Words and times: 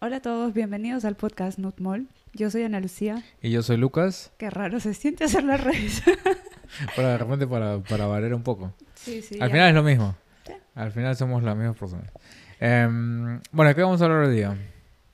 Hola 0.00 0.16
a 0.16 0.22
todos, 0.22 0.54
bienvenidos 0.54 1.04
al 1.04 1.14
podcast 1.16 1.58
Nutmol. 1.58 2.06
Yo 2.32 2.50
soy 2.50 2.62
Ana 2.62 2.80
Lucía. 2.80 3.22
Y 3.42 3.50
yo 3.50 3.62
soy 3.62 3.76
Lucas. 3.76 4.32
Qué 4.38 4.48
raro 4.48 4.80
se 4.80 4.94
siente 4.94 5.24
hacer 5.24 5.44
la 5.44 5.56
redes. 5.58 6.02
para 6.96 7.08
de 7.10 7.18
repente 7.18 7.46
para, 7.46 7.80
para 7.80 8.06
variar 8.06 8.32
un 8.34 8.42
poco. 8.42 8.72
Sí, 8.94 9.20
sí. 9.22 9.34
Al 9.40 9.48
ya. 9.48 9.52
final 9.54 9.68
es 9.68 9.74
lo 9.74 9.82
mismo. 9.82 10.16
Sí. 10.46 10.52
Al 10.74 10.92
final 10.92 11.16
somos 11.16 11.42
las 11.42 11.56
mismas 11.56 11.76
personas. 11.76 12.10
Em, 12.60 13.40
bueno, 13.52 13.68
¿de 13.68 13.74
qué 13.74 13.82
vamos 13.82 14.00
a 14.00 14.04
hablar 14.06 14.20
hoy 14.26 14.34
día? 14.34 14.56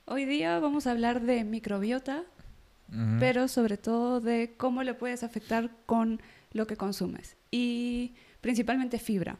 Hoy 0.05 0.25
día 0.25 0.59
vamos 0.59 0.87
a 0.87 0.91
hablar 0.91 1.21
de 1.21 1.43
microbiota, 1.43 2.23
Ujú. 2.89 3.17
pero 3.19 3.49
sobre 3.49 3.75
todo 3.77 4.21
de 4.21 4.53
cómo 4.55 4.83
le 4.83 4.93
puedes 4.93 5.21
afectar 5.23 5.69
con 5.85 6.21
lo 6.53 6.65
que 6.65 6.77
consumes. 6.77 7.35
Y 7.51 8.13
principalmente 8.39 8.99
fibra, 8.99 9.37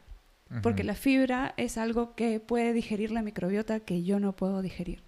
porque 0.62 0.82
Ujú. 0.82 0.88
la 0.88 0.94
fibra 0.94 1.54
es 1.56 1.78
algo 1.78 2.14
que 2.14 2.38
puede 2.38 2.74
digerir 2.74 3.10
la 3.12 3.22
microbiota 3.22 3.80
que 3.80 4.02
yo 4.02 4.20
no 4.20 4.32
puedo 4.32 4.60
digerir. 4.60 5.00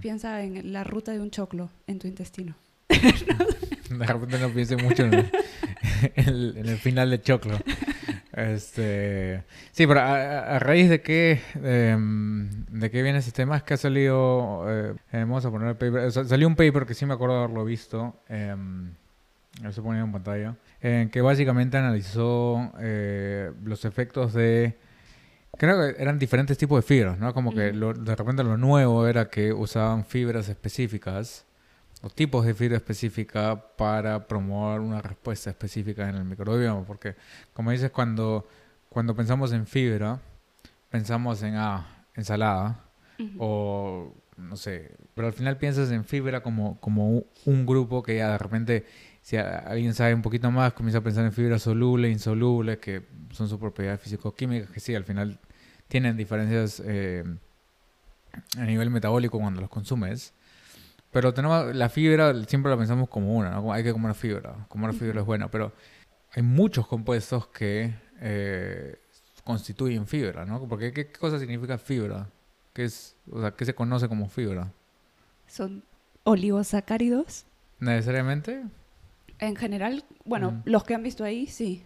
Piensa 0.00 0.42
en 0.42 0.72
la 0.72 0.84
ruta 0.84 1.12
de 1.12 1.20
un 1.20 1.30
choclo 1.30 1.70
en 1.86 1.98
tu 1.98 2.06
intestino. 2.08 2.54
De 2.88 4.06
repente 4.06 4.38
no 4.38 4.48
piense 4.50 4.76
mucho 4.76 5.04
en 5.04 5.14
el, 5.14 5.30
en 6.14 6.28
el- 6.28 6.56
en 6.58 6.68
el 6.68 6.76
final 6.78 7.10
de 7.10 7.20
Choclo. 7.22 7.58
Este, 8.32 9.42
sí, 9.72 9.86
pero 9.86 10.00
a, 10.00 10.58
raíz 10.60 10.88
de 10.88 11.00
qué, 11.00 11.40
em, 11.62 12.48
de 12.66 12.90
qué 12.90 13.02
viene 13.02 13.18
ese 13.18 13.32
tema 13.32 13.56
es 13.56 13.62
que 13.64 13.74
ha 13.74 13.76
salido, 13.78 14.64
eh, 14.68 14.94
eh, 15.12 15.18
vamos 15.20 15.44
a 15.44 15.50
poner 15.50 15.68
el 15.70 15.76
paper, 15.76 16.12
salió 16.12 16.46
un 16.46 16.54
paper 16.54 16.86
que 16.86 16.94
sí 16.94 17.04
me 17.06 17.14
acuerdo 17.14 17.36
de 17.38 17.44
haberlo 17.44 17.64
visto, 17.64 18.14
em, 18.28 18.92
lo 19.62 19.72
se 19.72 19.82
ponía 19.82 20.02
en 20.02 20.12
pantalla, 20.12 20.54
en 20.80 21.10
que 21.10 21.20
básicamente 21.20 21.78
analizó 21.78 22.72
eh, 22.78 23.50
los 23.64 23.84
efectos 23.84 24.32
de, 24.34 24.76
creo 25.58 25.94
que 25.94 26.00
eran 26.02 26.18
diferentes 26.18 26.56
tipos 26.56 26.78
de 26.78 26.82
fibras, 26.82 27.18
¿no? 27.18 27.34
Como 27.34 27.52
que 27.54 27.72
lo- 27.72 27.92
de 27.92 28.16
repente 28.16 28.42
lo 28.44 28.56
nuevo 28.56 29.06
era 29.06 29.28
que 29.28 29.52
usaban 29.52 30.04
fibras 30.04 30.48
específicas 30.48 31.44
o 32.02 32.08
tipos 32.08 32.46
de 32.46 32.54
fibra 32.54 32.76
específica 32.76 33.60
para 33.76 34.26
promover 34.26 34.80
una 34.80 35.02
respuesta 35.02 35.50
específica 35.50 36.08
en 36.08 36.14
el 36.16 36.24
microbioma. 36.24 36.84
Porque, 36.86 37.16
como 37.52 37.70
dices, 37.72 37.90
cuando, 37.90 38.48
cuando 38.88 39.14
pensamos 39.14 39.52
en 39.52 39.66
fibra, 39.66 40.20
pensamos 40.90 41.42
en 41.42 41.56
ah, 41.56 42.04
ensalada 42.14 42.84
o 43.38 44.14
no 44.36 44.56
sé, 44.56 44.92
pero 45.14 45.26
al 45.26 45.32
final 45.32 45.56
piensas 45.56 45.90
en 45.90 46.04
fibra 46.04 46.40
como, 46.40 46.78
como 46.80 47.24
un 47.44 47.66
grupo 47.66 48.04
que 48.04 48.16
ya 48.18 48.30
de 48.30 48.38
repente, 48.38 48.86
si 49.20 49.36
alguien 49.36 49.92
sabe 49.94 50.14
un 50.14 50.22
poquito 50.22 50.48
más, 50.52 50.72
comienza 50.74 50.98
a 50.98 51.00
pensar 51.00 51.24
en 51.24 51.32
fibra 51.32 51.58
soluble, 51.58 52.08
insoluble, 52.08 52.78
que 52.78 53.02
son 53.32 53.48
sus 53.48 53.58
propiedades 53.58 54.00
físico-químicas, 54.00 54.70
que 54.70 54.78
sí, 54.78 54.94
al 54.94 55.02
final 55.02 55.40
tienen 55.88 56.16
diferencias 56.16 56.82
eh, 56.84 57.24
a 58.56 58.64
nivel 58.64 58.90
metabólico 58.90 59.38
cuando 59.38 59.60
los 59.60 59.70
consumes. 59.70 60.32
Pero 61.10 61.32
tenemos 61.32 61.74
la 61.74 61.88
fibra, 61.88 62.34
siempre 62.44 62.70
la 62.70 62.76
pensamos 62.76 63.08
como 63.08 63.34
una, 63.34 63.50
¿no? 63.50 63.72
Hay 63.72 63.82
que 63.82 63.92
comer 63.92 64.14
fibra, 64.14 64.66
comer 64.68 64.92
fibra 64.92 65.20
es 65.20 65.26
buena, 65.26 65.50
pero 65.50 65.72
hay 66.34 66.42
muchos 66.42 66.86
compuestos 66.86 67.46
que 67.48 67.94
eh, 68.20 68.98
constituyen 69.42 70.06
fibra, 70.06 70.44
¿no? 70.44 70.68
Porque 70.68 70.92
¿qué, 70.92 71.06
qué 71.06 71.18
cosa 71.18 71.38
significa 71.38 71.78
fibra? 71.78 72.28
¿Qué 72.74 72.84
es, 72.84 73.16
o 73.30 73.40
sea, 73.40 73.52
qué 73.52 73.64
se 73.64 73.74
conoce 73.74 74.06
como 74.06 74.28
fibra? 74.28 74.70
Son 75.46 75.82
oligosacáridos. 76.24 77.46
¿Necesariamente? 77.80 78.62
En 79.38 79.56
general, 79.56 80.04
bueno, 80.26 80.50
Mm. 80.50 80.62
los 80.66 80.84
que 80.84 80.94
han 80.94 81.02
visto 81.02 81.24
ahí, 81.24 81.46
sí. 81.46 81.84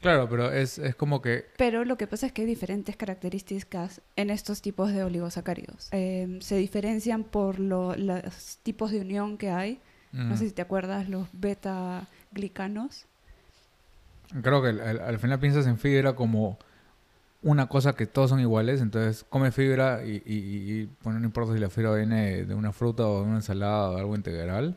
Claro, 0.00 0.28
pero 0.30 0.50
es, 0.50 0.78
es 0.78 0.94
como 0.94 1.20
que... 1.20 1.44
Pero 1.58 1.84
lo 1.84 1.96
que 1.98 2.06
pasa 2.06 2.26
es 2.26 2.32
que 2.32 2.42
hay 2.42 2.48
diferentes 2.48 2.96
características 2.96 4.00
en 4.16 4.30
estos 4.30 4.62
tipos 4.62 4.92
de 4.92 5.04
oligosacáridos. 5.04 5.88
Eh, 5.92 6.38
se 6.40 6.56
diferencian 6.56 7.22
por 7.24 7.58
lo- 7.58 7.94
los 7.96 8.58
tipos 8.62 8.90
de 8.92 9.00
unión 9.00 9.36
que 9.36 9.50
hay. 9.50 9.78
No 10.12 10.34
mm, 10.34 10.38
sé 10.38 10.46
si 10.48 10.52
te 10.52 10.62
acuerdas, 10.62 11.08
los 11.08 11.28
beta-glicanos. 11.32 13.06
Creo 14.42 14.62
que 14.62 14.68
al, 14.68 14.80
al- 14.80 15.00
al 15.00 15.18
final 15.18 15.38
piensas 15.38 15.66
en 15.66 15.76
fibra 15.78 16.14
como 16.14 16.58
una 17.42 17.66
cosa 17.68 17.94
que 17.94 18.06
todos 18.06 18.30
son 18.30 18.40
iguales, 18.40 18.80
entonces 18.80 19.24
come 19.28 19.50
fibra 19.50 20.04
y, 20.04 20.22
y, 20.26 20.34
y, 20.34 20.90
bueno, 21.02 21.20
no 21.20 21.26
importa 21.26 21.54
si 21.54 21.58
la 21.58 21.70
fibra 21.70 21.94
viene 21.94 22.44
de 22.44 22.54
una 22.54 22.72
fruta 22.72 23.06
o 23.06 23.20
de 23.22 23.26
una 23.28 23.36
ensalada 23.36 23.90
o 23.90 23.96
algo 23.98 24.14
integral, 24.14 24.76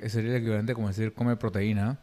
es- 0.00 0.12
sería 0.12 0.30
el 0.32 0.36
equivalente 0.42 0.74
como 0.74 0.88
decir 0.88 1.12
come 1.14 1.36
proteína 1.36 1.98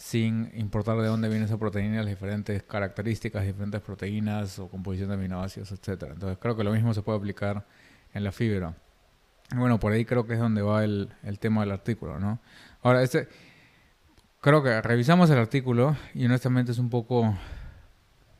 sin 0.00 0.48
importar 0.54 0.96
de 0.98 1.08
dónde 1.08 1.28
viene 1.28 1.46
esa 1.46 1.58
proteína, 1.58 1.96
las 1.96 2.06
diferentes 2.06 2.62
características, 2.62 3.44
diferentes 3.44 3.80
proteínas 3.80 4.56
o 4.60 4.68
composición 4.68 5.08
de 5.08 5.16
aminoácidos, 5.16 5.72
etcétera. 5.72 6.12
Entonces 6.12 6.38
creo 6.40 6.56
que 6.56 6.62
lo 6.62 6.70
mismo 6.72 6.94
se 6.94 7.02
puede 7.02 7.18
aplicar 7.18 7.66
en 8.14 8.22
la 8.22 8.30
fibra. 8.30 8.74
Bueno, 9.56 9.80
por 9.80 9.90
ahí 9.92 10.04
creo 10.04 10.24
que 10.24 10.34
es 10.34 10.38
donde 10.38 10.62
va 10.62 10.84
el, 10.84 11.08
el 11.24 11.40
tema 11.40 11.62
del 11.62 11.72
artículo, 11.72 12.20
¿no? 12.20 12.38
Ahora, 12.82 13.02
este, 13.02 13.26
creo 14.40 14.62
que 14.62 14.80
revisamos 14.82 15.30
el 15.30 15.38
artículo 15.38 15.96
y 16.14 16.26
honestamente 16.26 16.70
es 16.70 16.78
un 16.78 16.90
poco 16.90 17.36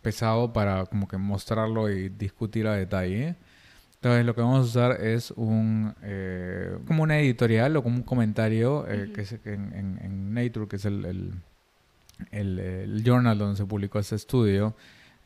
pesado 0.01 0.53
para 0.53 0.87
como 0.87 1.09
que 1.09 1.17
mostrarlo 1.17 1.91
y 1.91 2.09
discutir 2.09 2.69
a 2.69 2.75
detalle. 2.75 3.35
Entonces 3.97 4.25
lo 4.25 4.33
que 4.37 4.43
vamos 4.43 4.61
a 4.61 4.63
usar 4.63 5.01
es 5.05 5.33
un 5.33 5.93
eh, 6.03 6.79
como 6.87 7.03
una 7.03 7.19
editorial 7.19 7.77
o 7.77 7.83
como 7.83 7.97
un 7.97 8.05
comentario 8.05 8.87
eh, 8.89 9.11
que 9.13 9.23
es 9.23 9.33
en, 9.45 9.73
en- 9.75 9.99
en 10.01 10.35
Nature, 10.35 10.69
que 10.69 10.77
es 10.77 10.85
el, 10.85 11.05
el, 11.05 11.33
el- 12.31 12.59
el 12.59 13.03
journal 13.05 13.39
donde 13.39 13.57
se 13.57 13.65
publicó 13.65 13.99
este 13.99 14.15
estudio. 14.17 14.75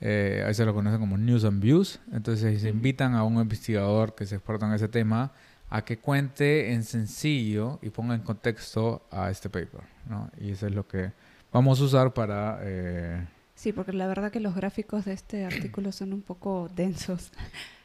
Eh, 0.01 0.43
ahí 0.47 0.53
se 0.55 0.65
lo 0.65 0.75
conoce 0.75 0.99
como 0.99 1.17
News 1.17 1.45
and 1.45 1.63
Views. 1.63 2.01
Entonces 2.13 2.61
se 2.63 2.69
invitan 2.69 3.15
a 3.15 3.23
un 3.25 3.41
investigador 3.41 4.15
que 4.15 4.27
se 4.27 4.35
experto 4.37 4.67
en 4.67 4.73
ese 4.73 4.89
tema 4.89 5.33
a 5.71 5.85
que 5.85 5.99
cuente 5.99 6.73
en 6.73 6.83
sencillo 6.85 7.79
y 7.83 7.91
ponga 7.91 8.15
en 8.15 8.21
contexto 8.23 9.07
a 9.11 9.31
este 9.31 9.49
paper. 9.49 9.81
¿no? 10.09 10.31
Y 10.41 10.51
eso 10.51 10.67
es 10.67 10.75
lo 10.75 10.87
que 10.87 11.13
vamos 11.53 11.81
a 11.81 11.85
usar 11.85 12.13
para... 12.15 12.59
eh, 12.63 13.27
Sí, 13.55 13.73
porque 13.73 13.93
la 13.93 14.07
verdad 14.09 14.33
que 14.33 14.41
los 14.41 14.55
gráficos 14.57 15.05
de 15.05 15.13
este 15.13 15.45
artículo 15.45 15.93
son 15.93 16.13
un 16.13 16.23
poco 16.23 16.69
densos. 16.75 17.31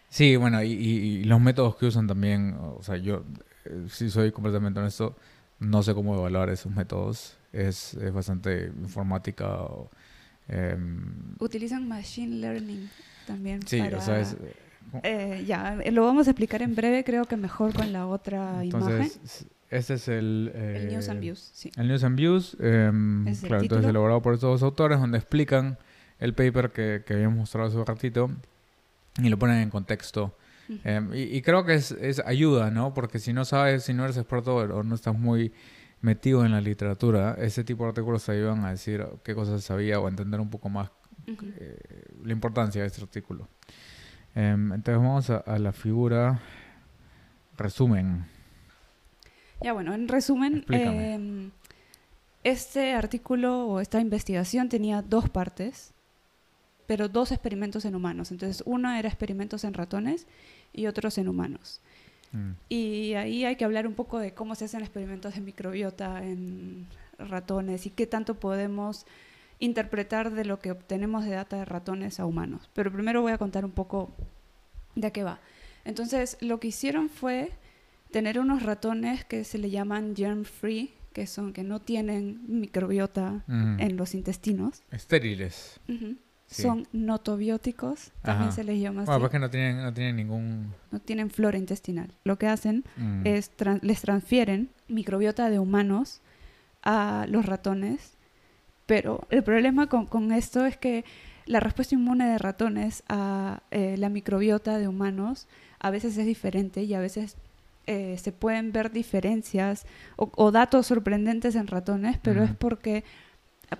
Sí, 0.09 0.37
bueno, 0.37 0.63
y, 0.63 0.71
y- 0.71 0.97
y 1.19 1.23
los 1.25 1.41
métodos 1.41 1.75
que 1.75 1.85
usan 1.85 2.07
también, 2.07 2.55
o 2.57 2.81
sea, 2.81 2.95
yo, 2.95 3.25
eh, 3.65 3.87
si 3.89 4.09
soy 4.09 4.31
completamente 4.31 4.79
honesto, 4.79 5.17
no 5.59 5.83
sé 5.83 5.93
cómo 5.93 6.15
evaluar 6.15 6.49
esos 6.49 6.71
métodos. 6.73 7.37
Es, 7.53 7.93
es 7.95 8.13
bastante 8.13 8.71
informática. 8.81 9.47
o, 9.63 9.89
em, 10.47 11.35
Utilizan 11.39 11.87
machine 11.87 12.35
learning 12.37 12.89
también. 13.25 13.65
sí, 13.67 13.79
para- 13.79 13.97
o 13.97 14.01
sea, 14.01 14.19
es... 14.19 14.35
Eh, 15.03 15.43
ya, 15.45 15.77
eh, 15.83 15.91
lo 15.91 16.05
vamos 16.05 16.27
a 16.27 16.31
explicar 16.31 16.61
en 16.61 16.73
breve, 16.73 17.03
creo 17.03 17.25
que 17.25 17.35
mejor 17.35 17.73
con 17.73 17.91
la 17.91 18.07
otra 18.07 18.63
imagen. 18.63 19.01
Entonces, 19.01 19.19
s- 19.23 19.45
este 19.69 19.95
es 19.95 20.07
el... 20.07 20.51
El 20.55 20.87
News 20.87 21.09
and 21.09 21.17
eh, 21.17 21.21
Views, 21.21 21.49
sí. 21.53 21.71
El 21.75 21.87
News 21.89 22.03
and 22.05 22.15
Views, 22.15 22.55
em, 22.61 23.27
Es 23.27 23.43
el 23.43 23.49
claro, 23.49 23.63
entonces 23.63 23.81
título. 23.81 23.89
elaborado 23.89 24.21
por 24.21 24.33
estos 24.35 24.49
dos 24.49 24.63
autores, 24.63 24.97
donde 24.99 25.17
explican 25.17 25.77
el 26.19 26.33
paper 26.33 26.71
que, 26.71 27.03
que 27.05 27.15
habíamos 27.15 27.37
mostrado 27.37 27.67
hace 27.67 27.77
un 27.77 27.85
ratito 27.85 28.31
y 29.21 29.27
lo 29.29 29.37
ponen 29.37 29.57
en 29.57 29.69
contexto. 29.69 30.37
Em, 30.83 31.13
y, 31.13 31.21
y 31.23 31.41
creo 31.41 31.63
que 31.65 31.75
es, 31.75 31.91
es 31.91 32.19
ayuda, 32.25 32.71
¿no? 32.71 32.93
Porque 32.93 33.19
si 33.19 33.33
no 33.33 33.45
sabes, 33.45 33.83
si 33.83 33.93
no 33.93 34.03
eres 34.03 34.17
experto 34.17 34.55
o 34.55 34.83
no 34.83 34.95
estás 34.95 35.17
muy 35.17 35.53
metido 36.01 36.45
en 36.45 36.51
la 36.51 36.61
literatura, 36.61 37.35
ese 37.39 37.63
tipo 37.63 37.83
de 37.83 37.89
artículos 37.89 38.25
te 38.25 38.33
ayudan 38.33 38.65
a 38.65 38.71
decir 38.71 39.05
qué 39.23 39.33
cosas 39.33 39.63
sabía 39.63 39.99
o 39.99 40.07
entender 40.07 40.39
un 40.39 40.49
poco 40.49 40.69
más 40.69 40.89
Ujú. 41.27 41.45
eh, 41.57 42.05
la 42.23 42.33
importancia 42.33 42.81
de 42.81 42.87
este 42.87 43.01
artículo. 43.01 43.47
Em, 44.35 44.73
entonces 44.73 45.01
vamos 45.01 45.29
a, 45.29 45.37
a 45.37 45.57
la 45.57 45.71
figura 45.71 46.39
resumen. 47.57 48.25
Ya 49.61 49.73
bueno, 49.73 49.93
en 49.93 50.07
resumen, 50.07 50.63
em, 50.69 51.51
este 52.43 52.93
artículo 52.93 53.65
o 53.67 53.79
esta 53.79 53.99
investigación 53.99 54.69
tenía 54.69 55.01
dos 55.01 55.29
partes, 55.29 55.93
pero 56.85 57.09
dos 57.09 57.31
experimentos 57.31 57.83
en 57.85 57.95
humanos. 57.95 58.31
Entonces, 58.31 58.63
uno 58.65 58.93
era 58.93 59.09
experimentos 59.09 59.63
en 59.63 59.73
ratones 59.73 60.27
y 60.73 60.87
otros 60.87 61.17
en 61.17 61.27
humanos. 61.27 61.81
Mm, 62.31 62.51
Y 62.69 63.13
ahí 63.13 63.45
hay 63.45 63.55
que 63.55 63.65
hablar 63.65 63.87
un 63.87 63.93
poco 63.93 64.19
de 64.19 64.33
cómo 64.33 64.55
se 64.55 64.65
hacen 64.65 64.81
experimentos 64.81 65.35
de 65.35 65.41
microbiota 65.41 66.23
en 66.23 66.87
ratones 67.17 67.85
y 67.85 67.89
qué 67.89 68.05
tanto 68.07 68.35
podemos 68.35 69.05
interpretar 69.59 70.31
de 70.31 70.45
lo 70.45 70.59
que 70.59 70.71
obtenemos 70.71 71.25
de 71.25 71.31
data 71.31 71.57
de 71.57 71.65
ratones 71.65 72.19
a 72.19 72.25
humanos. 72.25 72.69
Pero 72.73 72.91
primero 72.91 73.21
voy 73.21 73.31
a 73.31 73.37
contar 73.37 73.65
un 73.65 73.71
poco 73.71 74.13
de 74.95 75.07
a 75.07 75.11
qué 75.11 75.23
va. 75.23 75.39
Entonces, 75.85 76.37
lo 76.41 76.59
que 76.59 76.67
hicieron 76.67 77.09
fue 77.09 77.51
tener 78.11 78.39
unos 78.39 78.63
ratones 78.63 79.25
que 79.25 79.43
se 79.43 79.57
le 79.57 79.69
llaman 79.69 80.15
germ 80.15 80.43
free, 80.43 80.93
que 81.13 81.25
son 81.27 81.53
que 81.53 81.63
no 81.63 81.79
tienen 81.81 82.41
microbiota 82.47 83.43
mm. 83.47 83.79
en 83.79 83.97
los 83.97 84.13
intestinos. 84.13 84.83
Estériles. 84.91 85.79
Ujú. 85.87 86.17
Sí. 86.47 86.61
Son 86.61 86.87
notobióticos, 86.93 88.11
también 88.21 88.47
Ajá. 88.49 88.55
se 88.55 88.63
les 88.63 88.79
llama 88.79 89.01
así. 89.01 89.07
Bueno, 89.07 89.19
pues 89.19 89.31
que 89.31 89.39
no 89.39 89.49
tienen, 89.49 89.83
no 89.83 89.93
tienen 89.93 90.15
ningún... 90.15 90.73
No 90.91 90.99
tienen 90.99 91.29
flora 91.29 91.57
intestinal. 91.57 92.13
Lo 92.23 92.37
que 92.37 92.47
hacen 92.47 92.85
mm, 92.95 93.27
es 93.27 93.51
tran- 93.57 93.81
les 93.81 93.99
transfieren 94.01 94.69
microbiota 94.87 95.49
de 95.49 95.59
humanos 95.59 96.21
a 96.83 97.25
los 97.27 97.45
ratones, 97.45 98.17
pero 98.85 99.27
el 99.29 99.43
problema 99.43 99.87
con, 99.87 100.05
con 100.05 100.31
esto 100.31 100.65
es 100.65 100.77
que 100.77 101.03
la 101.45 101.59
respuesta 101.59 101.95
inmune 101.95 102.25
de 102.25 102.37
ratones 102.37 103.03
a 103.09 103.61
eh, 103.71 103.95
la 103.97 104.07
microbiota 104.07 104.77
de 104.77 104.87
humanos 104.87 105.47
a 105.79 105.89
veces 105.89 106.17
es 106.17 106.25
diferente 106.25 106.83
y 106.83 106.93
a 106.93 106.99
veces 107.01 107.35
eh, 107.87 108.17
se 108.17 108.31
pueden 108.31 108.71
ver 108.71 108.91
diferencias 108.91 109.85
o, 110.15 110.51
datos 110.51 110.87
sorprendentes 110.87 111.55
en 111.55 111.67
ratones, 111.67 112.17
pero 112.21 112.43
es 112.43 112.51
porque, 112.53 113.03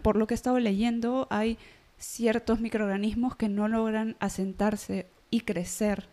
por 0.02 0.16
lo 0.16 0.28
que 0.28 0.34
he 0.34 0.36
estado 0.36 0.60
leyendo, 0.60 1.28
hay 1.30 1.58
ciertos 1.98 2.60
microorganismos 2.60 3.36
que 3.36 3.50
no 3.50 3.68
logran 3.68 4.16
asentarse 4.20 5.08
y 5.30 5.42
crecer 5.42 6.10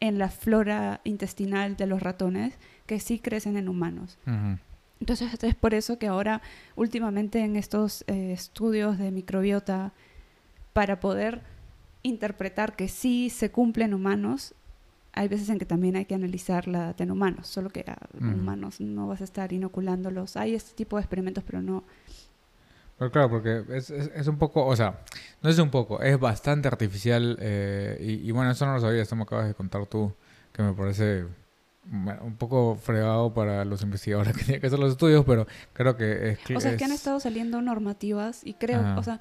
en 0.00 0.18
la 0.18 0.28
flora 0.28 1.00
intestinal 1.04 1.76
de 1.76 1.86
los 1.86 2.02
ratones 2.02 2.58
que 2.86 3.00
sí 3.00 3.18
crecen 3.18 3.56
en 3.56 3.68
humanos. 3.68 4.18
Entonces 5.00 5.32
es 5.42 5.54
por 5.54 5.74
eso 5.74 5.98
que 5.98 6.08
ahora 6.08 6.42
últimamente 6.76 7.40
en 7.40 7.56
estos 7.56 8.04
eh, 8.06 8.32
estudios 8.32 8.98
de 8.98 9.10
microbiota, 9.10 9.92
para 10.72 11.00
poder 11.00 11.42
interpretar 12.02 12.76
que 12.76 12.88
sí 12.88 13.30
se 13.30 13.50
cumplen 13.50 13.94
humanos, 13.94 14.54
hay 15.12 15.26
veces 15.26 15.48
en 15.48 15.58
que 15.58 15.66
también 15.66 15.96
hay 15.96 16.04
que 16.04 16.14
analizar 16.14 16.68
la 16.68 16.78
data 16.78 17.02
en 17.02 17.10
humanos, 17.10 17.48
solo 17.48 17.70
que 17.70 17.80
a 17.80 17.98
humanos 18.20 18.80
no 18.80 19.08
vas 19.08 19.20
a 19.20 19.24
estar 19.24 19.52
inoculándolos. 19.52 20.36
Hay 20.36 20.54
este 20.54 20.74
tipo 20.74 20.96
de 20.96 21.02
experimentos, 21.02 21.42
pero 21.44 21.60
no, 21.60 21.82
pero 22.98 23.12
claro, 23.12 23.30
porque 23.30 23.62
es, 23.70 23.90
es, 23.90 24.26
un 24.26 24.38
poco, 24.38 24.66
o 24.66 24.74
sea, 24.74 24.98
no 25.40 25.48
es 25.48 25.58
un 25.60 25.70
poco, 25.70 26.02
es 26.02 26.18
bastante 26.18 26.66
artificial. 26.66 27.38
Eh, 27.40 28.20
y, 28.24 28.30
bueno, 28.32 28.50
eso 28.50 28.66
no 28.66 28.74
lo 28.74 28.80
sabía, 28.80 29.02
esto 29.02 29.14
me 29.14 29.22
acabas 29.22 29.46
de 29.46 29.54
contar 29.54 29.86
tú, 29.86 30.12
que 30.52 30.62
me 30.62 30.72
parece 30.72 31.24
un 31.90 32.36
poco 32.36 32.76
fregado 32.76 33.32
para 33.32 33.64
los 33.64 33.82
investigadores 33.82 34.32
que 34.36 34.42
tienen 34.42 34.60
que 34.60 34.66
hacer 34.66 34.80
los 34.80 34.92
estudios, 34.92 35.24
pero 35.24 35.46
creo 35.72 35.96
que 35.96 36.30
es... 36.30 36.38
O 36.56 36.60
sea, 36.60 36.72
es 36.72 36.76
que 36.76 36.84
han 36.84 36.92
estado 36.92 37.20
saliendo 37.20 37.62
normativas 37.62 38.44
y 38.44 38.54
creo, 38.54 38.82
o 38.98 39.02
sea, 39.04 39.20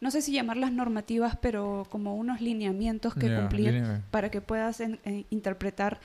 no 0.00 0.12
sé 0.12 0.22
si 0.22 0.32
llamarlas 0.32 0.72
normativas, 0.72 1.36
pero 1.36 1.86
como 1.90 2.14
unos 2.14 2.40
lineamientos 2.40 3.14
que 3.14 3.34
cumplir 3.34 3.82
para 4.12 4.30
que 4.30 4.40
puedas 4.40 4.80
interpretar 5.30 6.00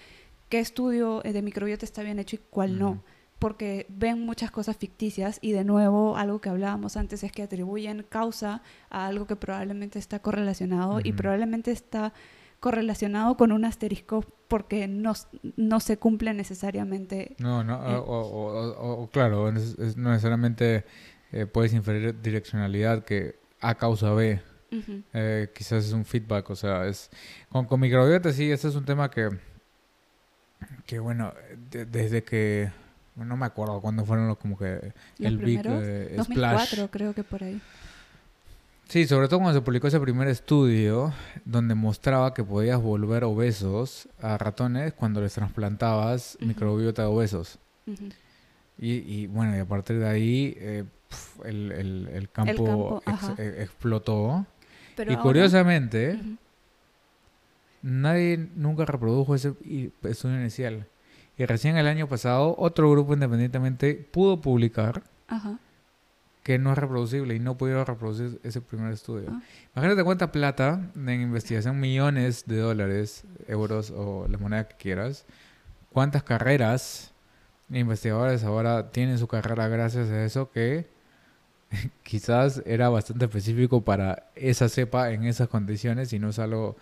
qué 0.49 0.59
estudio 0.59 1.21
de 1.21 1.41
microbiota 1.41 1.85
está 1.85 2.01
bien 2.01 2.17
hecho 2.17 2.37
y 2.37 2.39
cuál 2.49 2.79
no 2.79 3.03
porque 3.41 3.87
ven 3.89 4.23
muchas 4.23 4.51
cosas 4.51 4.77
ficticias 4.77 5.39
y 5.41 5.51
de 5.51 5.63
nuevo 5.63 6.15
algo 6.15 6.39
que 6.39 6.49
hablábamos 6.49 6.95
antes 6.95 7.23
es 7.23 7.31
que 7.31 7.41
atribuyen 7.41 8.05
causa 8.07 8.61
a 8.91 9.07
algo 9.07 9.25
que 9.25 9.35
probablemente 9.35 9.97
está 9.97 10.19
correlacionado 10.19 10.99
y 11.03 11.13
probablemente 11.13 11.71
está 11.71 12.13
correlacionado 12.59 13.37
con 13.37 13.51
un 13.51 13.65
asterisco 13.65 14.23
porque 14.47 14.87
no, 14.87 15.13
no 15.55 15.79
se 15.79 15.97
cumple 15.97 16.35
necesariamente. 16.35 17.35
No, 17.39 17.63
no, 17.63 17.77
eh, 17.83 17.99
o, 18.05 19.09
claro, 19.11 19.51
no 19.51 20.09
necesariamente 20.11 20.85
eh, 21.31 21.47
puedes 21.47 21.73
inferir 21.73 22.21
direccionalidad 22.21 23.03
que 23.03 23.39
A 23.59 23.73
causa 23.73 24.13
B. 24.13 24.39
Eh, 25.13 25.49
quizás 25.55 25.85
es 25.85 25.93
un 25.93 26.05
feedback, 26.05 26.47
o 26.51 26.55
sea, 26.55 26.85
es 26.85 27.09
con, 27.49 27.65
con 27.65 27.79
microbiota 27.79 28.31
sí, 28.31 28.51
ese 28.51 28.67
es 28.67 28.75
un 28.75 28.85
tema 28.85 29.09
que, 29.09 29.29
que 30.85 30.99
bueno, 30.99 31.33
desde 31.71 32.23
que 32.23 32.71
no 33.15 33.37
me 33.37 33.45
acuerdo 33.45 33.81
cuándo 33.81 34.05
fueron 34.05 34.27
los 34.27 34.37
como 34.37 34.57
que 34.57 34.93
el 35.19 35.37
big 35.37 35.61
eh, 35.65 36.13
2004 36.17 36.89
creo 36.89 37.13
que 37.13 37.23
por 37.23 37.43
ahí. 37.43 37.61
Sí, 38.87 39.07
sobre 39.07 39.29
todo 39.29 39.39
cuando 39.39 39.57
se 39.57 39.63
publicó 39.63 39.87
ese 39.87 40.01
primer 40.01 40.27
estudio 40.27 41.13
donde 41.45 41.75
mostraba 41.75 42.33
que 42.33 42.43
podías 42.43 42.81
volver 42.81 43.23
obesos 43.23 44.09
a 44.21 44.37
ratones 44.37 44.91
cuando 44.93 45.21
les 45.21 45.33
trasplantabas 45.33 46.37
microbiota 46.41 47.03
de 47.03 47.07
obesos. 47.07 47.57
y, 48.77 49.27
bueno, 49.27 49.55
y 49.55 49.59
a 49.59 49.65
partir 49.65 49.97
de 49.97 50.09
ahí 50.09 50.57
eh, 50.57 50.83
el, 51.45 52.29
campo, 52.33 53.01
e, 53.37 53.63
explotó. 53.63 54.45
y 55.07 55.15
curiosamente, 55.15 56.19
nadie 57.81 58.49
nunca 58.55 58.83
reprodujo 58.83 59.35
ese 59.35 59.53
estudio 60.03 60.35
inicial. 60.35 60.85
Y 61.41 61.45
recién 61.47 61.75
el 61.75 61.87
año 61.87 62.07
pasado 62.07 62.53
otro 62.59 62.91
grupo 62.91 63.15
independientemente 63.15 63.95
pudo 63.95 64.41
publicar 64.41 65.01
que 66.43 66.59
no 66.59 66.71
es 66.71 66.77
reproducible 66.77 67.33
y 67.33 67.39
no 67.39 67.57
pudieron 67.57 67.83
reproducir 67.83 68.39
ese 68.43 68.61
primer 68.61 68.93
estudio. 68.93 69.29
Ah. 69.31 69.41
Imagínate 69.75 70.03
cuánta 70.03 70.31
plata 70.31 70.91
en 70.95 71.21
investigación, 71.21 71.79
millones 71.79 72.45
de 72.45 72.57
dólares, 72.57 73.23
euros 73.47 73.89
o 73.89 74.27
la 74.29 74.37
moneda 74.37 74.67
que 74.67 74.75
quieras, 74.75 75.25
cuántas 75.91 76.21
carreras 76.21 77.11
investigadores 77.71 78.43
ahora 78.43 78.91
tienen 78.91 79.17
su 79.17 79.27
carrera 79.27 79.67
gracias 79.67 80.11
a 80.11 80.23
eso 80.23 80.51
que 80.51 80.85
quizás 82.03 82.61
era 82.67 82.89
bastante 82.89 83.25
específico 83.25 83.81
para 83.81 84.29
esa 84.35 84.69
cepa 84.69 85.11
en 85.11 85.23
esas 85.23 85.47
condiciones 85.47 86.13
y 86.13 86.19
no 86.19 86.29
es 86.29 86.37
algo 86.37 86.75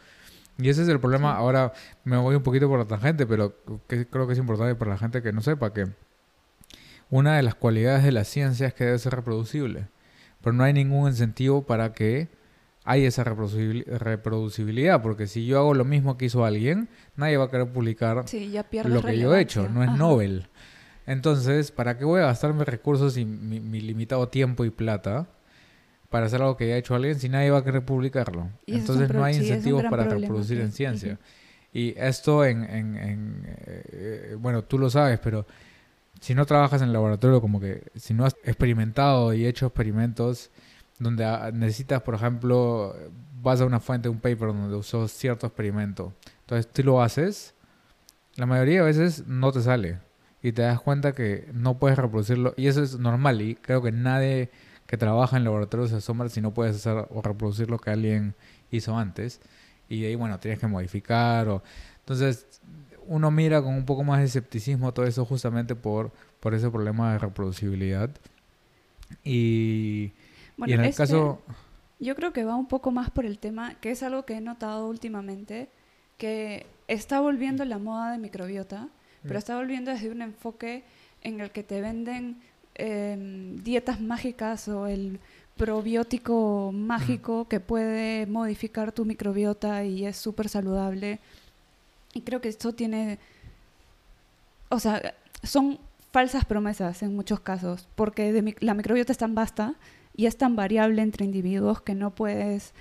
y 0.59 0.69
ese 0.69 0.83
es 0.83 0.89
el 0.89 0.99
problema. 0.99 1.35
Ahora 1.35 1.71
me 2.03 2.17
voy 2.17 2.35
un 2.35 2.43
poquito 2.43 2.67
por 2.67 2.77
la 2.79 2.85
tangente, 2.85 3.25
pero 3.25 3.55
creo 3.87 4.27
que 4.27 4.33
es 4.33 4.39
importante 4.39 4.75
para 4.75 4.91
la 4.91 4.97
gente 4.97 5.21
que 5.21 5.31
no 5.31 5.41
sepa 5.41 5.73
que 5.73 5.87
una 7.09 7.37
de 7.37 7.43
las 7.43 7.55
cualidades 7.55 8.03
de 8.03 8.11
la 8.11 8.25
ciencia 8.25 8.67
es 8.67 8.73
que 8.73 8.83
debe 8.85 8.99
ser 8.99 9.15
reproducible. 9.15 9.87
Pero 10.41 10.53
no 10.53 10.63
hay 10.63 10.73
ningún 10.73 11.09
incentivo 11.09 11.63
para 11.65 11.93
que 11.93 12.27
haya 12.83 13.07
esa 13.07 13.23
reproducibilidad, 13.23 15.01
porque 15.01 15.27
si 15.27 15.45
yo 15.45 15.59
hago 15.59 15.73
lo 15.73 15.85
mismo 15.85 16.17
que 16.17 16.25
hizo 16.25 16.43
alguien, 16.43 16.89
nadie 17.15 17.37
va 17.37 17.45
a 17.45 17.49
querer 17.49 17.71
publicar 17.71 18.17
lo 18.17 19.01
que 19.01 19.17
yo 19.17 19.35
he 19.35 19.41
hecho, 19.41 19.69
no 19.69 19.83
es 19.83 19.91
Nobel. 19.91 20.47
Entonces, 21.05 21.71
¿para 21.71 21.97
qué 21.97 22.05
voy 22.05 22.21
a 22.21 22.25
gastar 22.25 22.53
mis 22.53 22.65
recursos 22.65 23.17
y 23.17 23.25
mi 23.25 23.81
limitado 23.81 24.27
tiempo 24.29 24.65
y 24.65 24.69
plata? 24.69 25.27
Para 26.09 26.25
hacer 26.25 26.41
algo 26.41 26.57
que 26.57 26.65
haya 26.65 26.77
hecho 26.77 26.95
alguien 26.95 27.19
si 27.19 27.29
nadie 27.29 27.51
va 27.51 27.59
a 27.59 27.63
querer 27.63 27.83
publicarlo. 27.83 28.49
Entonces 28.65 29.11
no 29.13 29.23
hay 29.23 29.35
incentivos 29.35 29.83
para 29.89 30.05
reproducir 30.05 30.59
en 30.59 30.71
ciencia. 30.71 31.19
Y 31.71 31.93
esto 31.97 32.45
en, 32.45 32.63
en, 32.63 33.43
eh, 33.45 34.35
bueno, 34.39 34.63
tú 34.63 34.79
lo 34.79 34.89
sabes, 34.89 35.19
pero 35.19 35.45
si 36.19 36.33
no 36.33 36.45
trabajas 36.45 36.81
en 36.81 36.87
el 36.87 36.93
laboratorio, 36.93 37.41
como 37.41 37.59
que 37.59 37.83
si 37.95 38.13
no 38.13 38.25
has 38.25 38.35
experimentado 38.43 39.33
y 39.33 39.45
hecho 39.45 39.67
experimentos 39.67 40.49
donde 40.97 41.23
ah, 41.23 41.51
necesitas, 41.53 42.01
por 42.01 42.15
ejemplo, 42.15 42.95
vas 43.41 43.61
a 43.61 43.65
una 43.65 43.79
fuente, 43.79 44.09
un 44.09 44.19
paper 44.19 44.49
donde 44.49 44.75
usó 44.75 45.07
cierto 45.07 45.47
experimento, 45.47 46.13
entonces 46.41 46.67
tú 46.71 46.83
lo 46.83 47.01
haces, 47.01 47.53
la 48.35 48.45
mayoría 48.45 48.79
de 48.79 48.85
veces 48.85 49.25
no 49.27 49.51
te 49.51 49.61
sale 49.61 49.99
y 50.41 50.51
te 50.51 50.61
das 50.61 50.81
cuenta 50.81 51.13
que 51.13 51.47
no 51.53 51.77
puedes 51.77 51.97
reproducirlo 51.97 52.53
y 52.57 52.67
eso 52.67 52.83
es 52.83 52.97
normal 52.97 53.41
y 53.41 53.55
creo 53.55 53.81
que 53.81 53.91
nadie 53.91 54.49
que 54.89 54.97
trabaja 54.97 55.37
en 55.37 55.43
laboratorios 55.43 55.91
de 55.91 56.01
sombra 56.01 56.29
si 56.29 56.41
no 56.41 56.51
puedes 56.51 56.77
hacer 56.77 57.05
o 57.11 57.21
reproducir 57.21 57.69
lo 57.69 57.77
que 57.77 57.91
alguien 57.91 58.33
hizo 58.71 58.97
antes. 58.97 59.39
Y 59.87 60.01
de 60.01 60.07
ahí, 60.07 60.15
bueno, 60.15 60.39
tienes 60.39 60.59
que 60.59 60.65
modificar. 60.65 61.47
O... 61.47 61.61
Entonces, 61.99 62.47
uno 63.05 63.29
mira 63.29 63.61
con 63.61 63.75
un 63.75 63.85
poco 63.85 64.03
más 64.03 64.17
de 64.17 64.25
escepticismo 64.25 64.91
todo 64.91 65.05
eso 65.05 65.25
justamente 65.25 65.75
por, 65.75 66.11
por 66.39 66.55
ese 66.55 66.71
problema 66.71 67.13
de 67.13 67.19
reproducibilidad. 67.19 68.09
Y, 69.23 70.11
y 70.57 70.73
en 70.73 70.79
el 70.79 70.85
este, 70.87 71.03
caso... 71.03 71.39
Yo 71.99 72.15
creo 72.15 72.33
que 72.33 72.43
va 72.43 72.55
un 72.55 72.67
poco 72.67 72.89
más 72.89 73.11
por 73.11 73.27
el 73.27 73.37
tema, 73.37 73.75
que 73.75 73.91
es 73.91 74.01
algo 74.01 74.25
que 74.25 74.37
he 74.37 74.41
notado 74.41 74.87
últimamente, 74.87 75.69
que 76.17 76.65
está 76.87 77.19
volviendo 77.19 77.63
la 77.63 77.77
moda 77.77 78.11
de 78.11 78.17
microbiota, 78.17 78.87
pero 79.21 79.35
mm. 79.35 79.37
está 79.37 79.55
volviendo 79.55 79.91
desde 79.91 80.09
un 80.09 80.23
enfoque 80.23 80.83
en 81.21 81.41
el 81.41 81.51
que 81.51 81.61
te 81.61 81.79
venden 81.79 82.41
Em, 82.81 83.57
dietas 83.57 83.99
mágicas 83.99 84.69
o 84.69 84.87
el 84.87 85.19
probiótico 85.57 86.71
mágico 86.73 87.45
que 87.49 87.59
puede 87.59 88.25
modificar 88.25 88.93
tu 88.93 89.03
microbiota 89.03 89.83
y 89.83 90.05
es 90.05 90.15
súper 90.15 90.47
saludable. 90.47 91.19
Y 92.13 92.21
creo 92.21 92.39
que 92.39 92.47
esto 92.47 92.71
tiene, 92.73 93.19
o 94.69 94.79
sea, 94.79 95.13
son 95.43 95.77
falsas 96.13 96.45
promesas 96.45 97.03
en 97.03 97.13
muchos 97.17 97.41
casos, 97.41 97.85
porque 97.95 98.55
la 98.61 98.73
microbiota 98.73 99.11
es 99.11 99.17
tan 99.17 99.35
vasta 99.35 99.75
y 100.15 100.27
es 100.27 100.37
tan 100.37 100.55
variable 100.55 101.01
entre 101.01 101.25
individuos 101.25 101.81
que 101.81 101.95
no 101.95 102.11
puedes 102.11 102.71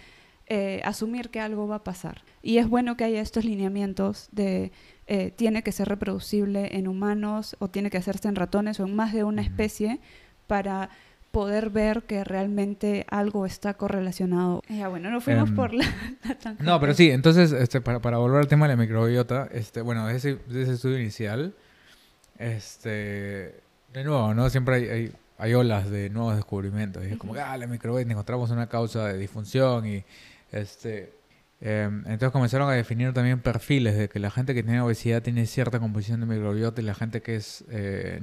eh, 0.50 0.80
asumir 0.84 1.30
que 1.30 1.40
algo 1.40 1.68
va 1.68 1.76
a 1.76 1.84
pasar. 1.84 2.22
Y 2.42 2.58
es 2.58 2.68
bueno 2.68 2.96
que 2.96 3.04
haya 3.04 3.20
estos 3.20 3.44
lineamientos 3.44 4.28
de 4.32 4.72
eh, 5.06 5.30
tiene 5.30 5.62
que 5.62 5.72
ser 5.72 5.88
reproducible 5.88 6.76
en 6.76 6.88
humanos 6.88 7.56
o 7.58 7.68
tiene 7.68 7.90
que 7.90 7.98
hacerse 7.98 8.28
en 8.28 8.36
ratones 8.36 8.80
o 8.80 8.86
en 8.86 8.96
más 8.96 9.12
de 9.12 9.24
una 9.24 9.42
especie 9.42 10.00
para 10.46 10.90
poder 11.30 11.70
ver 11.70 12.04
que 12.04 12.24
realmente 12.24 13.06
algo 13.10 13.46
está 13.46 13.74
correlacionado. 13.74 14.62
Ya 14.68 14.88
bueno, 14.88 15.10
no 15.10 15.20
fuimos 15.20 15.50
em, 15.50 15.54
por 15.54 15.74
la, 15.74 15.84
No, 16.60 16.80
pero 16.80 16.94
sí, 16.94 17.10
entonces 17.10 17.52
este, 17.52 17.80
para, 17.80 18.00
para, 18.00 18.18
volver 18.18 18.40
al 18.40 18.48
tema 18.48 18.66
de 18.66 18.74
la 18.74 18.80
microbiota, 18.80 19.48
este, 19.52 19.82
bueno, 19.82 20.06
de 20.06 20.16
ese, 20.16 20.38
ese 20.50 20.72
estudio 20.72 20.98
inicial, 20.98 21.54
este, 22.38 23.60
de 23.92 24.04
nuevo, 24.04 24.34
¿no? 24.34 24.48
Siempre 24.50 24.90
hay, 24.90 25.12
hay, 25.36 25.54
olas 25.54 25.90
de 25.90 26.10
nuevos 26.10 26.36
descubrimientos. 26.36 27.04
Y 27.04 27.12
es 27.12 27.18
como, 27.18 27.34
ah, 27.34 27.56
la 27.56 27.66
microbiota, 27.66 28.10
encontramos 28.10 28.50
una 28.50 28.68
causa 28.68 29.06
de 29.06 29.18
disfunción 29.18 29.86
y 29.86 30.04
este 30.52 31.18
Em, 31.60 32.04
entonces 32.06 32.30
comenzaron 32.30 32.70
a 32.70 32.72
definir 32.72 33.12
también 33.12 33.40
perfiles 33.40 33.98
de 33.98 34.08
que 34.08 34.20
la 34.20 34.30
gente 34.30 34.54
que 34.54 34.62
tiene 34.62 34.80
obesidad 34.80 35.22
tiene 35.22 35.44
cierta 35.44 35.80
composición 35.80 36.20
de 36.20 36.26
microbiota 36.26 36.80
y 36.80 36.84
la 36.84 36.94
gente 36.94 37.20
que 37.20 37.34
es 37.34 37.64
eh, 37.68 38.20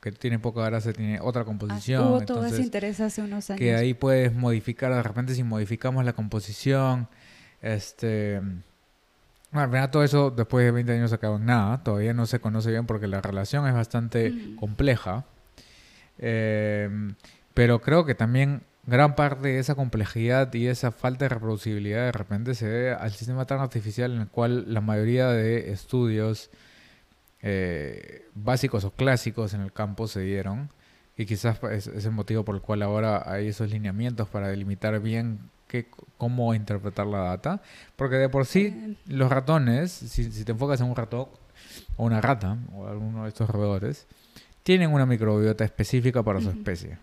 que 0.00 0.12
tiene 0.12 0.38
poca 0.38 0.64
grasa 0.64 0.92
tiene 0.92 1.18
otra 1.20 1.44
composición. 1.44 2.02
Ah, 2.02 2.06
hubo 2.06 2.20
todo 2.20 2.46
ese 2.46 2.62
interés 2.62 3.00
hace 3.00 3.22
unos 3.22 3.50
años. 3.50 3.58
Que 3.58 3.74
ahí 3.74 3.92
puedes 3.92 4.32
modificar, 4.32 4.94
de 4.94 5.02
repente 5.02 5.34
si 5.34 5.42
modificamos 5.42 6.04
la 6.04 6.12
composición, 6.12 7.08
este 7.60 8.40
Bueno, 9.50 9.64
al 9.64 9.68
final 9.70 9.90
todo 9.90 10.04
eso 10.04 10.30
después 10.30 10.64
de 10.64 10.70
20 10.70 10.92
años 10.92 11.12
acabó 11.12 11.38
en 11.38 11.46
nada. 11.46 11.82
Todavía 11.82 12.14
no 12.14 12.24
se 12.26 12.38
conoce 12.38 12.70
bien 12.70 12.86
porque 12.86 13.08
la 13.08 13.20
relación 13.20 13.66
es 13.66 13.74
bastante 13.74 14.30
Mm. 14.30 14.56
compleja. 14.56 15.24
Eh, 16.18 16.88
pero 17.52 17.80
creo 17.80 18.04
que 18.04 18.14
también 18.14 18.62
gran 18.86 19.14
parte 19.16 19.48
de 19.48 19.58
esa 19.58 19.74
complejidad 19.74 20.52
y 20.54 20.68
esa 20.68 20.92
falta 20.92 21.24
de 21.24 21.30
reproducibilidad 21.30 22.04
de 22.04 22.12
repente 22.12 22.54
se 22.54 22.66
debe 22.66 22.92
al 22.92 23.10
sistema 23.12 23.44
tan 23.44 23.60
artificial 23.60 24.12
en 24.14 24.22
el 24.22 24.28
cual 24.28 24.72
la 24.72 24.80
mayoría 24.80 25.28
de 25.28 25.72
estudios 25.72 26.50
eh, 27.42 28.26
básicos 28.34 28.84
o 28.84 28.92
clásicos 28.92 29.54
en 29.54 29.60
el 29.60 29.72
campo 29.72 30.06
se 30.08 30.20
dieron. 30.20 30.70
Y 31.16 31.26
quizás 31.26 31.58
es, 31.72 31.86
es 31.86 32.04
el 32.04 32.12
motivo 32.12 32.44
por 32.44 32.54
el 32.54 32.60
cual 32.60 32.82
ahora 32.82 33.22
hay 33.30 33.48
esos 33.48 33.70
lineamientos 33.70 34.28
para 34.28 34.48
delimitar 34.48 35.00
bien 35.00 35.38
qué, 35.66 35.88
cómo 36.18 36.54
interpretar 36.54 37.06
la 37.06 37.20
data. 37.20 37.62
Porque 37.96 38.16
de 38.16 38.28
por 38.28 38.46
sí 38.46 38.66
Eh, 38.66 38.96
los 39.06 39.30
ratones, 39.30 39.90
si, 39.92 40.30
si 40.30 40.44
te 40.44 40.52
enfocas 40.52 40.80
en 40.80 40.88
un 40.88 40.96
ratón 40.96 41.28
o 41.96 42.04
una 42.04 42.20
rata 42.20 42.58
o 42.74 42.86
alguno 42.86 43.22
de 43.22 43.30
estos 43.30 43.48
roedores, 43.48 44.06
tienen 44.62 44.92
una 44.92 45.06
microbiota 45.06 45.64
específica 45.64 46.22
para 46.22 46.40
su 46.40 46.50
especie. 46.50 46.98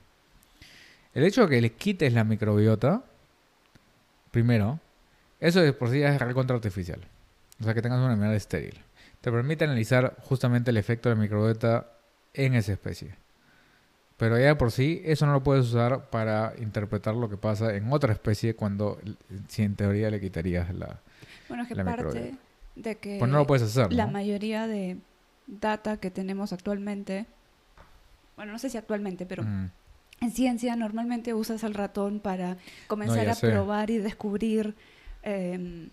El 1.13 1.23
hecho 1.23 1.41
de 1.43 1.49
que 1.55 1.61
le 1.61 1.71
quites 1.73 2.11
la 2.13 2.23
microbiota, 2.23 3.03
primero, 4.31 4.79
eso 5.39 5.61
de 5.61 5.73
por 5.73 5.89
sí 5.89 6.01
es 6.01 6.19
recontra 6.19 6.55
artificial. 6.55 6.99
O 7.59 7.63
sea, 7.63 7.73
que 7.73 7.81
tengas 7.81 7.99
una 7.99 8.07
enfermedad 8.13 8.35
estéril. 8.35 8.79
Te 9.21 9.31
permite 9.31 9.63
analizar 9.63 10.15
justamente 10.21 10.71
el 10.71 10.77
efecto 10.77 11.09
de 11.09 11.15
la 11.15 11.21
microbiota 11.21 11.87
en 12.33 12.55
esa 12.55 12.73
especie. 12.73 13.15
Pero 14.17 14.37
ya 14.37 14.45
de 14.47 14.55
por 14.55 14.71
sí, 14.71 15.01
eso 15.05 15.25
no 15.25 15.33
lo 15.33 15.43
puedes 15.43 15.65
usar 15.67 16.09
para 16.09 16.53
interpretar 16.57 17.15
lo 17.15 17.29
que 17.29 17.37
pasa 17.37 17.75
en 17.75 17.91
otra 17.91 18.13
especie 18.13 18.55
cuando, 18.55 18.99
si 19.47 19.63
en 19.63 19.75
teoría 19.75 20.09
le 20.09 20.19
quitarías 20.19 20.73
la... 20.73 20.99
bueno, 21.47 21.63
es 21.63 21.69
que 21.69 21.75
la 21.75 21.83
parte 21.85 22.03
microbiota. 22.05 22.37
de 22.75 22.95
que 22.95 23.19
Pues 23.19 23.31
no 23.31 23.37
lo 23.37 23.47
puedes 23.47 23.63
hacer, 23.63 23.91
la 23.93 24.05
¿no? 24.05 24.11
mayoría 24.13 24.67
de 24.67 24.97
data 25.47 25.97
que 25.97 26.09
tenemos 26.11 26.53
actualmente, 26.53 27.25
bueno, 28.35 28.51
no 28.51 28.59
sé 28.59 28.69
si 28.69 28.77
actualmente, 28.77 29.25
pero 29.25 29.43
Mm. 29.43 29.69
En 30.21 30.31
ciencia 30.31 30.75
normalmente 30.75 31.33
usas 31.33 31.63
al 31.63 31.73
ratón 31.73 32.19
para 32.19 32.57
comenzar 32.87 33.27
a 33.29 33.35
sé. 33.35 33.49
probar 33.49 33.89
y 33.89 33.97
descubrir 33.97 34.75
eh, 35.23 35.89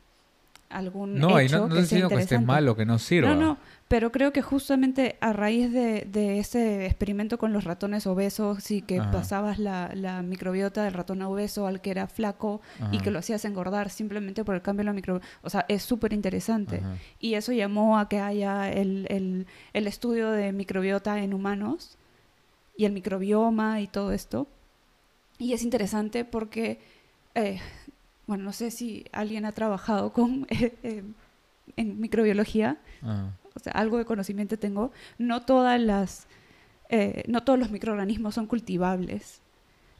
algún 0.68 1.18
No, 1.18 1.40
y 1.40 1.48
no, 1.48 1.66
no 1.66 1.74
que 1.74 1.84
sea 1.84 1.98
que 1.98 2.04
esté 2.04 2.14
interesante. 2.36 2.46
mal 2.46 2.68
o 2.68 2.76
que 2.76 2.86
no 2.86 2.98
sirva. 3.00 3.34
No, 3.34 3.40
no, 3.40 3.58
pero 3.88 4.12
creo 4.12 4.32
que 4.32 4.40
justamente 4.40 5.16
a 5.20 5.32
raíz 5.32 5.72
de, 5.72 6.06
de 6.08 6.38
ese 6.38 6.86
experimento 6.86 7.38
con 7.38 7.52
los 7.52 7.64
ratones 7.64 8.06
obesos 8.06 8.70
y 8.70 8.82
que 8.82 9.00
Ajá. 9.00 9.10
pasabas 9.10 9.58
la, 9.58 9.90
la 9.94 10.22
microbiota 10.22 10.84
del 10.84 10.92
ratón 10.94 11.22
obeso 11.22 11.66
al 11.66 11.80
que 11.80 11.90
era 11.90 12.06
flaco 12.06 12.60
y 12.92 12.98
que 12.98 13.10
lo 13.10 13.18
hacías 13.18 13.44
engordar 13.44 13.90
simplemente 13.90 14.44
por 14.44 14.54
el 14.54 14.62
cambio 14.62 14.82
de 14.82 14.86
la 14.86 14.92
microbiota, 14.92 15.26
o 15.42 15.50
sea, 15.50 15.64
es 15.68 15.82
súper 15.82 16.12
interesante. 16.12 16.76
Ajá. 16.76 16.94
Y 17.18 17.34
eso 17.34 17.50
llamó 17.52 17.98
a 17.98 18.08
que 18.08 18.20
haya 18.20 18.70
el, 18.70 19.06
el- 19.10 19.46
el 19.72 19.86
estudio 19.88 20.30
de 20.30 20.52
microbiota 20.52 21.18
en 21.20 21.34
humanos 21.34 21.96
y 22.80 22.86
el 22.86 22.92
microbioma 22.92 23.82
y 23.82 23.88
todo 23.88 24.10
esto. 24.10 24.48
Y 25.36 25.52
es 25.52 25.62
interesante 25.62 26.24
porque, 26.24 26.80
eh, 27.34 27.60
bueno, 28.26 28.44
no 28.44 28.54
sé 28.54 28.70
si 28.70 29.04
alguien 29.12 29.44
ha 29.44 29.52
trabajado 29.52 30.14
con, 30.14 30.46
eh, 30.48 30.72
eh, 30.82 31.02
en 31.76 32.00
microbiología, 32.00 32.78
Ajá. 33.02 33.36
o 33.54 33.60
sea, 33.60 33.72
algo 33.72 33.98
de 33.98 34.06
conocimiento 34.06 34.58
tengo. 34.58 34.92
No 35.18 35.42
todas 35.42 35.78
las, 35.78 36.26
no 37.28 37.42
todos 37.42 37.58
los 37.58 37.70
microorganismos 37.70 38.34
son 38.34 38.46
cultivables. 38.46 39.42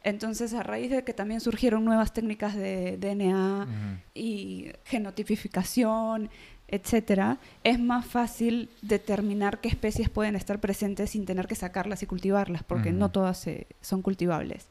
Entonces, 0.02 0.54
a 0.54 0.62
raíz 0.62 0.90
de 0.90 1.04
que 1.04 1.12
también 1.12 1.42
surgieron 1.42 1.84
nuevas 1.84 2.14
técnicas 2.14 2.54
de 2.54 2.96
DNA, 2.96 3.68
y 4.14 4.72
genotipificación, 4.86 6.30
etcétera, 6.70 7.38
es 7.64 7.78
más 7.80 8.06
fácil 8.06 8.70
determinar 8.80 9.60
qué 9.60 9.68
especies 9.68 10.08
pueden 10.08 10.36
estar 10.36 10.60
presentes 10.60 11.10
sin 11.10 11.26
tener 11.26 11.46
que 11.46 11.56
sacarlas 11.56 12.02
y 12.02 12.06
cultivarlas, 12.06 12.62
porque 12.62 12.92
no 12.92 13.10
todas 13.10 13.46
son 13.80 14.02
cultivables. 14.02 14.66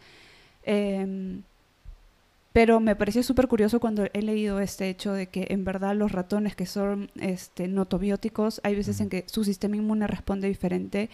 Em, 0.64 1.44
pero 2.54 2.80
me 2.80 2.96
pareció 2.96 3.22
súper 3.22 3.48
curioso 3.48 3.80
cuando 3.80 4.06
he 4.12 4.22
leído 4.22 4.60
este 4.60 4.90
hecho 4.90 5.14
de 5.14 5.28
que 5.28 5.48
en 5.50 5.64
verdad 5.64 5.96
los 5.96 6.12
ratones 6.12 6.56
que 6.56 6.66
son 6.66 7.12
este, 7.16 7.68
notobióticos, 7.68 8.60
hay 8.64 8.76
veces 8.76 9.00
en 9.02 9.10
que 9.10 9.26
su 9.28 9.44
sistema 9.44 9.76
inmune 9.76 10.08
responde 10.08 10.48
diferente 10.48 11.10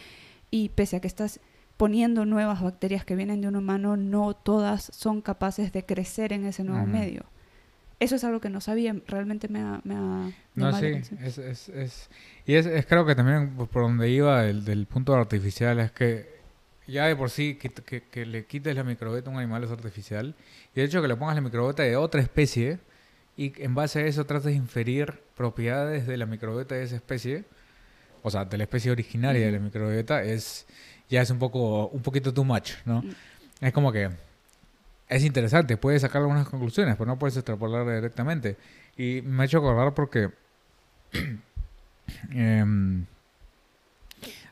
y 0.49 0.69
pese 0.69 0.95
a 0.95 0.99
que 1.01 1.07
estás 1.07 1.39
poniendo 1.77 2.25
nuevas 2.25 2.61
bacterias 2.61 3.03
que 3.03 3.15
vienen 3.15 3.41
de 3.41 3.49
un 3.49 3.57
humano, 3.57 3.97
no 3.97 4.33
todas 4.33 4.89
son 4.93 5.21
capaces 5.21 5.73
de 5.73 5.83
crecer 5.83 6.31
en 6.31 6.45
ese 6.45 6.63
nuevo 6.63 6.85
medio. 6.85 7.25
Eso 7.99 8.15
es 8.15 8.23
algo 8.23 8.41
que 8.41 8.49
no 8.49 8.59
sabía, 8.61 8.95
realmente 9.07 9.47
me 9.47 9.59
ha, 9.59 9.79
me 9.83 9.95
ha 9.95 10.31
No, 10.55 10.77
sí, 10.77 10.87
es, 11.21 11.37
es, 11.37 11.69
es- 11.69 12.09
y 12.45 12.55
es, 12.55 12.65
es 12.65 12.85
creo 12.85 13.05
que 13.05 13.15
también 13.15 13.55
por 13.55 13.67
por 13.69 13.83
donde 13.83 14.09
iba 14.09 14.45
el, 14.45 14.65
del 14.65 14.85
punto 14.85 15.13
artificial 15.15 15.79
es 15.79 15.91
que 15.91 16.35
ya 16.87 17.05
de 17.07 17.15
por 17.15 17.29
sí 17.29 17.55
que, 17.55 17.69
que, 17.69 18.03
que 18.03 18.25
le 18.25 18.45
quites 18.45 18.75
la 18.75 18.83
microbiota 18.83 19.29
a 19.29 19.33
un 19.33 19.39
animal 19.39 19.63
es 19.63 19.71
artificial 19.71 20.35
y 20.75 20.79
de 20.81 20.85
hecho 20.85 21.01
que 21.01 21.07
le 21.07 21.15
pongas 21.15 21.35
la 21.35 21.41
microbiota 21.41 21.83
de 21.83 21.95
otra 21.95 22.21
especie 22.21 22.79
y 23.37 23.53
en 23.63 23.73
base 23.75 23.99
a 23.99 24.05
eso 24.05 24.25
tratas 24.25 24.45
de 24.45 24.53
inferir 24.53 25.21
propiedades 25.35 26.05
de 26.05 26.17
la 26.17 26.25
microbiota 26.25 26.75
de 26.75 26.83
esa 26.83 26.95
especie, 26.95 27.43
o 28.23 28.29
sea, 28.29 28.45
de 28.45 28.57
la 28.57 28.63
especie 28.65 28.91
originaria 28.91 29.45
de 29.45 29.51
la 29.53 29.59
microbiota 29.59 30.21
es 30.23 30.67
ya 31.09 31.21
es 31.21 31.29
un 31.29 31.39
poco 31.39 31.87
un 31.87 32.01
poquito 32.01 32.33
too 32.33 32.43
much, 32.43 32.71
¿no? 32.85 33.01
Mm. 33.01 33.09
Es 33.61 33.73
como 33.73 33.91
que 33.91 34.09
es 35.07 35.23
interesante, 35.23 35.77
puedes 35.77 36.01
sacar 36.01 36.21
algunas 36.21 36.47
conclusiones, 36.47 36.95
pero 36.95 37.07
no 37.07 37.19
puedes 37.19 37.37
extrapolar 37.37 37.85
directamente. 37.85 38.57
Y 38.97 39.21
me 39.23 39.43
ha 39.43 39.45
hecho 39.45 39.59
acordar 39.59 39.93
porque 39.93 40.31
em, 42.31 43.05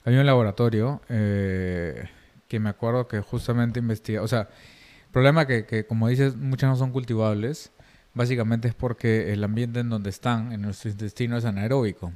había 0.06 0.20
un 0.20 0.26
laboratorio 0.26 1.02
eh, 1.10 2.08
que 2.48 2.60
me 2.60 2.70
acuerdo 2.70 3.08
que 3.08 3.20
justamente 3.22 3.80
investiga, 3.80 4.22
o 4.22 4.28
sea, 4.28 4.42
el 4.42 5.12
problema 5.12 5.48
que, 5.48 5.66
que 5.66 5.86
como 5.86 6.08
dices, 6.08 6.36
muchas 6.36 6.70
no 6.70 6.76
son 6.76 6.92
cultivables, 6.92 7.72
básicamente 8.14 8.68
es 8.68 8.76
porque 8.76 9.34
el 9.34 9.44
ambiente 9.44 9.80
en 9.80 9.90
donde 9.90 10.10
están, 10.10 10.52
en 10.52 10.62
nuestro 10.62 10.92
intestino, 10.92 11.38
es 11.38 11.46
anaeróbico. 11.46 12.14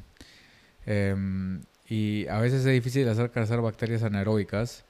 Em, 0.86 1.62
y 1.88 2.28
a 2.28 2.40
veces 2.40 2.66
es 2.66 2.74
difícil 2.74 3.08
hacer 3.10 3.32
crecer 3.32 3.62
bacterias 3.62 4.04
anaeróbicas. 4.04 4.86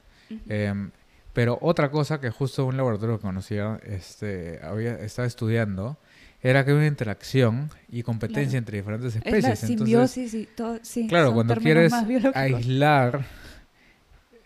Pero 1.32 1.58
otra 1.60 1.90
cosa 1.90 2.20
que 2.20 2.30
justo 2.30 2.64
un 2.66 2.76
laboratorio 2.76 3.16
que 3.16 3.22
conocía 3.22 3.78
este, 3.84 4.60
había, 4.62 4.98
estaba 5.00 5.26
estudiando 5.26 5.98
era 6.42 6.64
que 6.64 6.70
hay 6.70 6.76
una 6.76 6.86
interacción 6.86 7.70
y 7.88 8.02
competencia 8.02 8.44
Claro. 8.50 8.58
entre 8.58 8.76
diferentes 8.78 9.14
es 9.14 9.14
la 9.14 9.18
especies. 9.30 9.44
Entonces, 9.44 9.68
simbiosis 9.68 10.34
y 10.34 10.46
todo, 10.46 10.78
sí. 10.82 11.06
claro, 11.08 11.32
cuando 11.34 11.56
quieres 11.56 11.92
aislar 12.34 13.24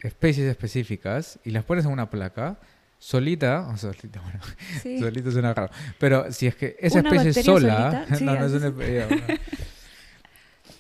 especies 0.01 0.49
específicas 0.51 1.39
y 1.45 1.51
las 1.51 1.65
pones 1.65 1.85
en 1.85 1.93
una 1.93 2.11
placa, 2.11 2.59
solita, 2.99 3.69
o 3.69 3.77
solita, 3.77 4.21
bueno, 4.21 4.41
Sí. 4.83 4.99
solita 5.01 5.31
suena 5.31 5.53
raro, 5.55 5.71
pero 5.99 6.33
si 6.33 6.47
es 6.47 6.57
que 6.57 6.77
esa 6.81 7.01
Una 7.01 7.11
especie 7.11 7.43
sola, 7.43 8.07
sí, 8.17 8.25
no, 8.25 8.35
no 8.39 8.47
es 8.47 8.53
una, 8.53 8.69
ya, 8.87 9.07
bueno. 9.07 9.23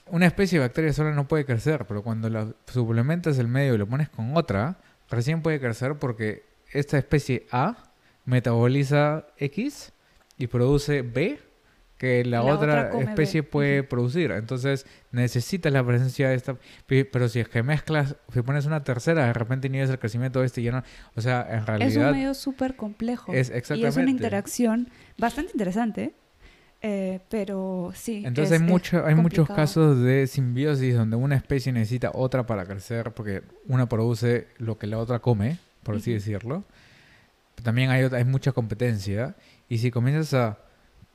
Una 0.06 0.26
especie 0.26 0.59
de 0.59 0.66
bacteria 0.66 0.92
sola 0.92 1.12
no 1.12 1.26
puede 1.26 1.44
crecer, 1.47 1.87
pero 1.87 2.02
cuando 2.02 2.28
la 2.28 2.47
suplementas 2.66 3.38
el 3.38 3.49
medio 3.49 3.75
y 3.75 3.78
lo 3.78 3.87
pones 3.87 4.09
con 4.11 4.37
otra, 4.37 4.76
recién 5.12 5.42
puede 5.42 5.61
crecer 5.61 5.97
porque 5.99 6.45
esta 6.73 6.99
especie 6.99 7.47
A 7.52 7.92
metaboliza 8.25 9.26
X 9.38 9.92
y 10.38 10.47
produce 10.49 11.02
B 11.02 11.38
que 11.99 12.25
la, 12.25 12.42
La 12.42 12.54
otra, 12.54 12.90
especie 13.00 13.42
B. 13.42 13.49
puede 13.49 13.83
producir. 13.85 14.33
Entonces 14.33 14.87
necesitas 15.12 15.73
la 15.73 15.87
presencia 15.87 16.31
de 16.31 16.35
esta. 16.35 16.57
Pero 16.87 17.28
si 17.28 17.38
es 17.38 17.49
que 17.49 17.62
mezclas, 17.62 18.16
si 18.33 18.42
pones 18.42 18.66
una 18.66 18.83
tercera, 18.83 19.26
de 19.26 19.33
repente 19.33 19.69
inhibes 19.69 19.88
el 19.90 20.00
crecimiento 20.00 20.40
de 20.40 20.47
este 20.47 20.62
y 20.62 20.64
ya 20.64 20.73
no. 20.73 20.83
O 21.14 21.21
sea, 21.21 21.47
en 21.49 21.54
Es 21.57 21.61
un 21.61 21.66
realidad 21.66 22.12
medio 22.12 22.35
súper 22.35 22.75
complejo. 22.75 23.33
es 23.33 23.37
Y 23.37 23.40
es 23.40 23.50
exactamente. 23.50 24.00
una 24.00 24.11
interacción 24.11 24.88
bastante 25.16 25.52
interesante, 25.52 26.14
eh, 26.82 27.20
pero 27.28 27.92
sí. 27.94 28.22
Entonces 28.26 28.52
es- 28.52 28.60
hay, 28.60 28.66
es 28.66 28.70
mucho, 28.72 29.06
hay 29.06 29.14
muchos 29.14 29.48
casos 29.56 30.00
de 30.02 30.26
simbiosis 30.26 30.94
donde 30.96 31.16
una 31.16 31.36
especie 31.36 31.72
necesita 31.72 32.10
otra 32.14 32.44
para 32.46 32.64
crecer 32.66 33.12
porque 33.12 33.42
una 33.68 33.88
produce 33.88 34.48
lo 34.58 34.78
que 34.78 34.86
la 34.86 34.98
otra 34.98 35.20
come, 35.20 35.58
por 35.82 35.96
así 35.96 36.12
decirlo. 36.12 36.64
También 37.62 37.90
hay, 37.90 38.04
hay 38.04 38.24
mucha 38.24 38.52
competencia 38.52 39.36
y 39.68 39.78
si 39.78 39.90
comienzas 39.90 40.34
a 40.34 40.58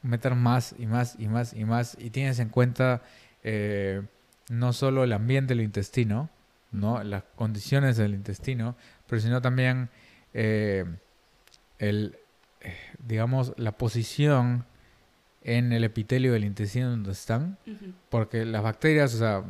meter 0.03 0.35
más 0.35 0.73
y 0.77 0.85
más 0.85 1.15
y 1.19 1.27
más 1.27 1.53
y 1.53 1.65
más 1.65 1.97
y 1.99 2.09
tienes 2.11 2.39
en 2.39 2.49
cuenta 2.49 3.01
eh, 3.43 4.01
no 4.49 4.71
solo 4.71 5.03
el 5.03 5.11
ambiente 5.11 5.53
del 5.55 5.63
intestino, 5.63 6.29
¿no? 6.71 7.03
las 7.03 7.23
condiciones 7.35 7.97
del 7.97 8.13
intestino, 8.13 8.75
pero 9.07 9.21
sino 9.21 9.41
también 9.41 9.89
eh, 10.33 10.85
el, 11.79 12.15
eh, 12.61 12.73
digamos, 13.05 13.53
la 13.57 13.73
posición 13.73 14.65
en 15.47 15.71
el 15.71 15.83
epitelio 15.85 16.33
del 16.33 16.43
intestino 16.43 16.89
donde 16.89 17.13
están, 17.13 17.57
Ujú. 17.65 17.93
porque 18.09 18.45
las 18.45 18.61
bacterias, 18.61 19.15
o 19.15 19.17
sea, 19.17 19.43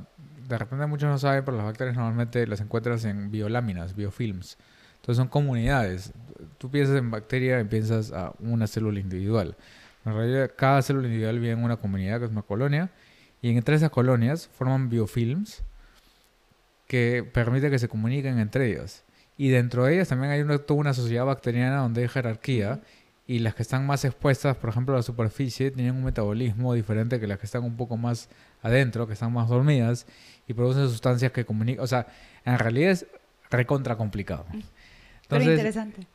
de 0.47 0.57
repente 0.57 0.85
muchos 0.85 1.09
no 1.09 1.17
saben, 1.17 1.43
pero 1.43 1.57
las 1.57 1.65
bacterias 1.65 1.97
normalmente 1.97 2.45
las 2.47 2.61
encuentras 2.61 3.03
en 3.03 3.31
bioláminas, 3.31 3.95
biofilms. 3.95 4.57
Entonces 4.97 5.17
son 5.17 5.27
comunidades. 5.27 6.13
Tú 6.59 6.69
piensas 6.69 6.95
en 6.97 7.09
bacteria 7.11 7.59
y 7.59 7.63
piensas 7.63 8.11
a 8.11 8.31
una 8.39 8.67
célula 8.67 8.99
individual. 8.99 9.55
En 10.05 10.13
realidad, 10.13 10.51
cada 10.55 10.81
célula 10.83 11.07
individual 11.07 11.39
vive 11.39 11.51
en 11.51 11.63
una 11.63 11.77
comunidad 11.77 12.19
que 12.19 12.25
es 12.25 12.31
una 12.31 12.43
colonia 12.43 12.89
Y 13.41 13.55
entre 13.55 13.75
esas 13.75 13.89
colonias 13.91 14.47
forman 14.47 14.89
biofilms 14.89 15.63
que 16.87 17.27
permite 17.33 17.69
que 17.69 17.79
se 17.79 17.87
comuniquen 17.87 18.39
entre 18.39 18.71
ellas. 18.71 19.03
Y 19.37 19.49
dentro 19.49 19.85
de 19.85 19.95
ellas 19.95 20.07
también 20.09 20.31
hay 20.31 20.41
una, 20.41 20.57
toda 20.57 20.79
una 20.79 20.93
sociedad 20.93 21.25
bacteriana 21.25 21.77
donde 21.77 22.01
hay 22.01 22.07
jerarquía 22.07 22.81
y 23.27 23.39
las 23.39 23.53
que 23.55 23.61
están 23.61 23.85
más 23.85 24.05
expuestas, 24.05 24.55
por 24.55 24.69
ejemplo, 24.69 24.95
a 24.95 24.97
la 24.97 25.03
superficie, 25.03 25.69
tienen 25.69 25.95
un 25.95 26.05
metabolismo 26.05 26.73
diferente 26.73 27.19
que 27.19 27.27
las 27.27 27.37
que 27.37 27.45
están 27.45 27.63
un 27.65 27.75
poco 27.75 27.97
más 27.97 28.29
adentro, 28.61 29.05
que 29.05 29.13
están 29.13 29.33
más 29.33 29.49
dormidas 29.49 30.07
y 30.47 30.53
producen 30.53 30.87
sustancias 30.87 31.33
que 31.33 31.45
comunican. 31.45 31.83
O 31.83 31.87
sea, 31.87 32.07
en 32.45 32.57
realidad 32.57 32.91
es 32.91 33.05
recontra 33.49 33.97
complicado. 33.97 34.45
pero 35.27 35.43
interesante. 35.43 36.07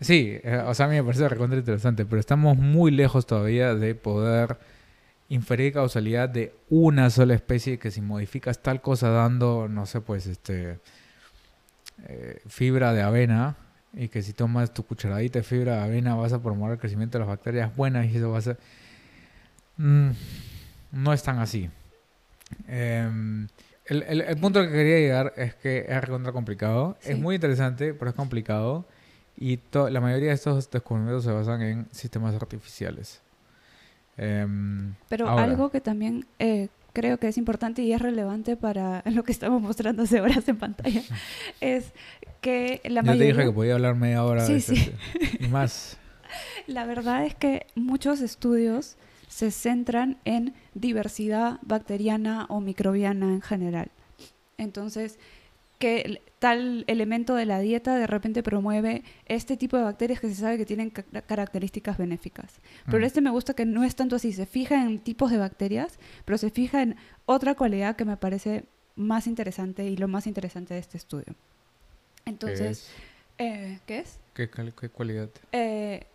Sí, 0.00 0.38
eh, 0.44 0.62
o 0.64 0.72
sea, 0.72 0.86
a 0.86 0.88
mí 0.88 0.94
me 0.94 1.02
parece 1.02 1.28
recontra 1.28 1.58
interesante, 1.58 2.06
pero 2.06 2.20
estamos 2.20 2.56
muy 2.56 2.92
lejos 2.92 3.26
todavía 3.26 3.74
de 3.74 3.96
poder 3.96 4.56
inferir 5.28 5.72
causalidad 5.72 6.28
de 6.28 6.54
una 6.70 7.10
sola 7.10 7.34
especie 7.34 7.78
que 7.78 7.90
si 7.90 8.00
modificas 8.00 8.62
tal 8.62 8.80
cosa 8.80 9.10
dando, 9.10 9.68
no 9.68 9.86
sé, 9.86 10.00
pues, 10.00 10.26
este, 10.26 10.78
eh, 12.06 12.40
fibra 12.46 12.94
de 12.94 13.02
avena, 13.02 13.56
y 13.92 14.08
que 14.08 14.22
si 14.22 14.32
tomas 14.32 14.72
tu 14.72 14.84
cucharadita 14.84 15.40
de 15.40 15.42
fibra 15.42 15.76
de 15.76 15.82
avena 15.82 16.14
vas 16.14 16.32
a 16.32 16.42
promover 16.42 16.74
el 16.74 16.78
crecimiento 16.78 17.18
de 17.18 17.20
las 17.20 17.28
bacterias 17.28 17.74
buenas 17.74 18.06
y 18.06 18.16
eso 18.16 18.30
va 18.30 18.38
a 18.38 18.42
ser... 18.42 18.58
Mm, 19.76 20.10
no 20.92 21.12
es 21.12 21.22
tan 21.22 21.38
así. 21.38 21.70
Em, 22.66 23.48
el, 23.86 24.02
el, 24.20 24.36
punto 24.36 24.62
que 24.62 24.70
quería 24.70 24.98
llegar 24.98 25.32
es 25.36 25.54
que 25.54 25.86
es 25.88 26.00
recontra 26.00 26.32
complicado. 26.32 26.96
Es 27.02 27.18
muy 27.18 27.36
interesante, 27.36 27.94
pero 27.94 28.10
es 28.10 28.16
complicado. 28.16 28.86
Y 29.36 29.58
la 29.72 30.00
mayoría 30.00 30.28
de 30.28 30.34
estos 30.34 30.70
descubrimientos 30.70 31.24
se 31.24 31.32
basan 31.32 31.62
en 31.62 31.86
sistemas 31.92 32.34
artificiales. 32.34 33.22
Em, 34.16 34.94
pero 35.08 35.30
algo 35.30 35.70
que 35.70 35.80
también 35.80 36.26
eh, 36.38 36.68
creo 36.92 37.18
que 37.18 37.28
es 37.28 37.38
importante 37.38 37.82
y 37.82 37.92
es 37.92 38.02
relevante 38.02 38.56
para 38.56 39.02
lo 39.06 39.22
que 39.22 39.32
estamos 39.32 39.62
mostrando 39.62 40.02
hace 40.02 40.20
horas 40.20 40.46
en 40.48 40.58
pantalla 40.58 41.02
es 41.60 41.92
que 42.40 42.80
la 42.84 43.02
Yo 43.02 43.12
te 43.12 43.24
dije 43.24 43.44
que 43.44 43.52
podía 43.52 43.74
hablar 43.74 43.96
media 43.96 44.24
hora 44.24 44.46
sí, 44.46 44.60
sí. 44.60 44.92
y 45.38 45.48
más. 45.48 45.98
La 46.66 46.86
verdad 46.86 47.24
es 47.24 47.34
que 47.34 47.66
muchos 47.74 48.20
estudios 48.20 48.96
se 49.28 49.50
centran 49.50 50.18
en 50.24 50.54
diversidad 50.74 51.58
bacteriana 51.62 52.46
o 52.48 52.60
microbiana 52.60 53.32
en 53.32 53.40
general. 53.40 53.90
Entonces, 54.58 55.18
que 55.78 56.20
tal 56.38 56.84
elemento 56.88 57.34
de 57.34 57.46
la 57.46 57.58
dieta 57.60 57.96
de 57.96 58.06
repente 58.06 58.42
promueve 58.42 59.02
este 59.26 59.56
tipo 59.56 59.76
de 59.76 59.84
bacterias 59.84 60.20
que 60.20 60.28
se 60.28 60.34
sabe 60.34 60.58
que 60.58 60.66
tienen 60.66 60.90
características 60.90 61.96
benéficas. 61.96 62.60
Pero 62.86 62.98
mm. 62.98 63.04
este 63.04 63.20
me 63.20 63.30
gusta 63.30 63.54
que 63.54 63.64
no 63.64 63.82
es 63.82 63.96
tanto 63.96 64.16
así, 64.16 64.32
se 64.32 64.46
fija 64.46 64.82
en 64.82 64.98
tipos 64.98 65.30
de 65.30 65.38
bacterias, 65.38 65.98
pero 66.24 66.36
se 66.36 66.50
fija 66.50 66.82
en 66.82 66.96
otra 67.24 67.54
cualidad 67.54 67.96
que 67.96 68.04
me 68.04 68.16
parece 68.16 68.64
más 68.94 69.26
interesante 69.26 69.86
y 69.86 69.96
lo 69.96 70.08
más 70.08 70.26
interesante 70.26 70.74
de 70.74 70.80
este 70.80 70.98
estudio. 70.98 71.34
Entonces, 72.30 72.90
¿qué 73.36 73.98
es? 73.98 74.18
Eh, 74.36 74.50
¿Qué, 74.76 74.88
cualidad? 74.88 75.28
Eh, 75.52 76.06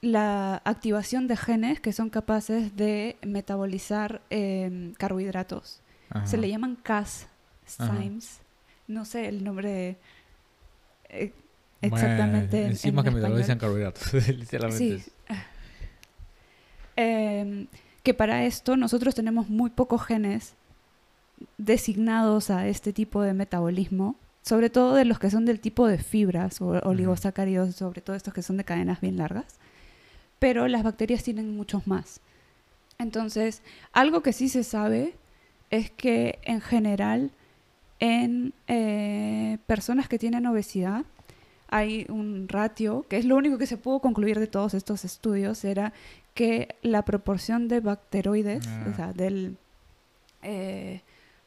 la 0.00 0.62
activación 0.64 1.28
de 1.28 1.36
genes 1.36 1.80
que 1.80 1.92
son 1.92 2.10
capaces 2.10 2.76
de 2.76 3.16
metabolizar 3.22 4.22
em, 4.30 4.94
carbohidratos. 4.94 5.80
Se 6.24 6.36
le 6.36 6.48
llaman 6.48 6.76
Cas, 6.76 7.26
Symes 7.64 8.42
no 8.86 9.04
sé 9.04 9.28
el 9.28 9.42
nombre 9.42 9.96
eh, 11.08 11.32
exactamente. 11.80 12.56
Bueno, 12.56 12.70
encima 12.70 13.02
que 13.02 13.10
me 13.10 13.20
lo 13.20 13.36
dicen 13.36 13.58
carbohidratos, 13.58 14.12
literalmente. 14.28 14.98
Sí. 14.98 15.12
Em, 16.96 17.66
que 18.02 18.14
para 18.14 18.44
esto 18.44 18.76
nosotros 18.76 19.14
tenemos 19.14 19.48
muy 19.48 19.70
pocos 19.70 20.04
genes 20.04 20.54
designados 21.58 22.50
a 22.50 22.68
este 22.68 22.92
tipo 22.92 23.22
de 23.22 23.32
metabolismo, 23.32 24.16
sobre 24.42 24.70
todo 24.70 24.94
de 24.94 25.04
los 25.04 25.18
que 25.18 25.30
son 25.30 25.44
del 25.44 25.60
tipo 25.60 25.86
de 25.86 25.98
fibras 25.98 26.60
o 26.60 26.68
oligosacáridos, 26.84 27.76
sobre 27.76 28.00
todo 28.00 28.16
estos 28.16 28.34
que 28.34 28.42
son 28.42 28.56
de 28.56 28.64
cadenas 28.64 29.00
bien 29.00 29.16
largas, 29.16 29.58
pero 30.38 30.68
las 30.68 30.82
bacterias 30.82 31.22
tienen 31.22 31.56
muchos 31.56 31.86
más. 31.86 32.20
Entonces, 32.98 33.62
algo 33.92 34.22
que 34.22 34.32
sí 34.32 34.48
se 34.48 34.64
sabe 34.64 35.14
es 35.70 35.90
que 35.90 36.38
en 36.42 36.60
general 36.60 37.30
en 38.00 38.52
eh, 38.66 39.58
personas 39.66 40.08
que 40.08 40.18
tienen 40.18 40.46
obesidad 40.46 41.04
hay 41.68 42.04
un 42.10 42.48
ratio, 42.48 43.06
que 43.08 43.16
es 43.16 43.24
lo 43.24 43.36
único 43.36 43.56
que 43.56 43.66
se 43.66 43.78
pudo 43.78 44.00
concluir 44.00 44.38
de 44.38 44.46
todos 44.46 44.74
estos 44.74 45.06
estudios, 45.06 45.64
era 45.64 45.94
que 46.34 46.76
la 46.82 47.02
proporción 47.02 47.66
de 47.68 47.80
bacteroides, 47.80 48.66
o 48.66 48.90
ah. 48.90 48.92
sea, 48.94 49.12
del... 49.12 49.56
Eh, 50.42 51.00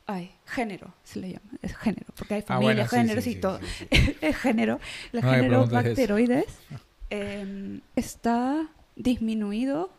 ay, 0.06 0.32
género 0.46 0.94
se 1.04 1.20
le 1.20 1.30
llama, 1.34 1.52
es 1.62 1.76
género, 1.76 2.08
porque 2.18 2.36
hay 2.36 2.42
ah, 2.42 2.48
familia, 2.48 2.88
géneros 2.88 3.28
y 3.28 3.36
todo. 3.36 3.60
es 4.22 4.38
género. 4.38 4.80
El 5.14 5.22
género 5.22 5.68
bacteroides 5.68 6.46
em, 7.10 7.82
está 7.96 8.68
disminuido 8.96 9.92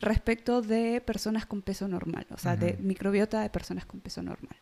respecto 0.00 0.62
de 0.62 1.00
personas 1.00 1.46
con 1.46 1.62
peso 1.62 1.86
normal, 1.86 2.26
o 2.30 2.38
sea, 2.38 2.56
de 2.56 2.76
microbiota 2.80 3.42
de 3.42 3.50
personas 3.50 3.84
con 3.84 4.00
peso 4.00 4.22
normal 4.22 4.56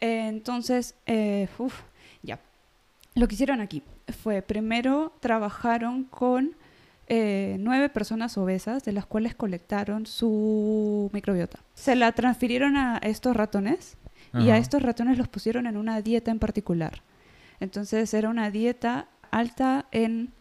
entonces, 0.00 0.94
eh, 1.06 1.48
ya. 2.22 2.38
Lo 3.14 3.26
que 3.26 3.34
hicieron 3.34 3.60
aquí 3.60 3.82
fue, 4.22 4.42
primero 4.42 5.12
trabajaron 5.20 6.04
con 6.04 6.54
eh, 7.10 7.56
nueve 7.58 7.88
personas 7.88 8.36
obesas, 8.36 8.84
de 8.84 8.92
las 8.92 9.06
cuales 9.06 9.34
colectaron 9.34 10.04
su 10.04 11.08
microbiota. 11.14 11.58
Se 11.74 11.96
la 11.96 12.12
transfirieron 12.12 12.76
a 12.76 12.98
estos 12.98 13.34
ratones 13.34 13.96
y 14.34 14.50
a 14.50 14.58
estos 14.58 14.82
ratones 14.82 15.16
los 15.16 15.26
pusieron 15.26 15.66
en 15.66 15.78
una 15.78 16.02
dieta 16.02 16.30
en 16.30 16.38
particular. 16.38 17.00
Entonces 17.60 18.12
era 18.12 18.28
una 18.28 18.50
dieta 18.50 19.08
alta 19.30 19.86
en 19.90 20.32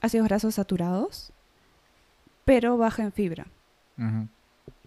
ácidos 0.00 0.26
grasos 0.26 0.54
saturados, 0.54 1.30
pero 2.46 2.78
baja 2.78 3.02
en 3.02 3.12
fibra. 3.12 3.46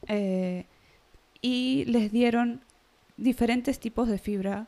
Eh, 0.08 0.66
y 1.42 1.86
les 1.86 2.12
dieron 2.12 2.62
diferentes 3.16 3.80
tipos 3.80 4.08
de 4.10 4.18
fibra 4.18 4.68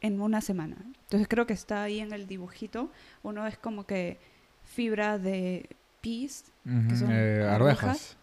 en 0.00 0.20
una 0.20 0.40
semana. 0.40 0.76
Entonces 1.02 1.28
creo 1.28 1.46
que 1.46 1.52
está 1.52 1.84
ahí 1.84 2.00
en 2.00 2.12
el 2.12 2.26
dibujito. 2.26 2.90
Uno 3.22 3.46
es 3.46 3.56
como 3.58 3.86
que 3.86 4.18
fibra 4.64 5.18
de 5.18 5.68
peas, 6.04 6.44
que 6.88 6.96
son 6.96 7.08
eh, 7.10 7.46
arvejas. 7.48 8.16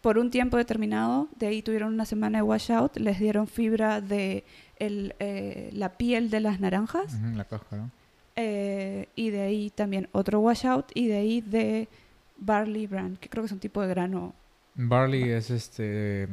Por 0.00 0.18
un 0.18 0.30
tiempo 0.30 0.56
determinado, 0.56 1.28
de 1.38 1.46
ahí 1.46 1.62
tuvieron 1.62 1.94
una 1.94 2.04
semana 2.04 2.38
de 2.38 2.42
washout, 2.42 2.96
les 2.96 3.18
dieron 3.18 3.46
fibra 3.46 4.00
de 4.00 4.44
el, 4.78 5.14
eh, 5.18 5.70
la 5.72 5.96
piel 5.96 6.30
de 6.30 6.40
las 6.40 6.60
naranjas. 6.60 7.14
la 7.34 7.44
cáscara. 7.44 7.90
Eh, 8.36 9.08
y 9.16 9.30
de 9.30 9.42
ahí 9.42 9.70
también 9.70 10.08
otro 10.12 10.40
washout 10.40 10.90
y 10.94 11.06
de 11.06 11.16
ahí 11.16 11.40
de 11.40 11.88
barley 12.36 12.86
bran, 12.86 13.16
que 13.16 13.28
creo 13.28 13.42
que 13.42 13.46
es 13.46 13.52
un 13.52 13.60
tipo 13.60 13.80
de 13.80 13.88
grano. 13.88 14.34
Barley 14.74 15.30
es 15.30 15.50
este 15.50 16.28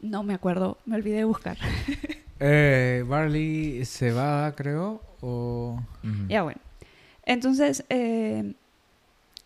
no 0.00 0.22
me 0.22 0.34
acuerdo, 0.34 0.78
me 0.86 0.96
olvidé 0.96 1.18
de 1.18 1.24
buscar. 1.24 1.58
eh, 2.40 3.04
barley 3.06 3.84
cebada, 3.84 4.54
creo, 4.54 5.02
o... 5.20 5.80
Ya 6.28 6.42
bueno. 6.42 6.60
Entonces, 7.24 7.84
eh, 7.88 8.54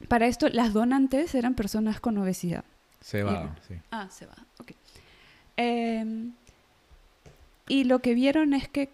para 0.08 0.26
esto, 0.26 0.48
las 0.48 0.72
donantes 0.72 1.34
eran 1.34 1.54
personas 1.54 2.00
con 2.00 2.18
obesidad. 2.18 2.64
Cebada, 3.00 3.56
sí. 3.66 3.74
Ah, 3.90 4.08
cebada, 4.10 4.44
ok. 4.58 4.72
Em, 5.56 6.32
y 7.68 7.84
lo 7.84 8.00
que 8.00 8.14
vieron 8.14 8.54
es 8.54 8.68
que 8.68 8.90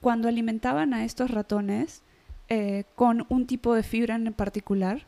cuando 0.00 0.28
alimentaban 0.28 0.94
a 0.94 1.04
estos 1.04 1.30
ratones 1.30 2.02
eh, 2.48 2.84
con 2.94 3.26
un 3.28 3.46
tipo 3.46 3.74
de 3.74 3.82
fibra 3.82 4.16
en 4.16 4.32
particular, 4.32 5.06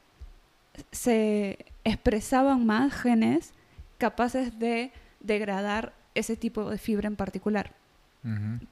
se 0.91 1.67
expresaban 1.85 2.65
más 2.65 2.93
genes 2.93 3.53
capaces 3.99 4.59
de 4.59 4.93
degradar 5.21 5.93
ese 6.15 6.37
tipo 6.37 6.71
de 6.71 6.79
fibra 6.79 7.09
en 7.09 7.17
particular. 7.17 7.73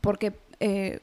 Porque 0.01 0.33
eh, 0.61 1.01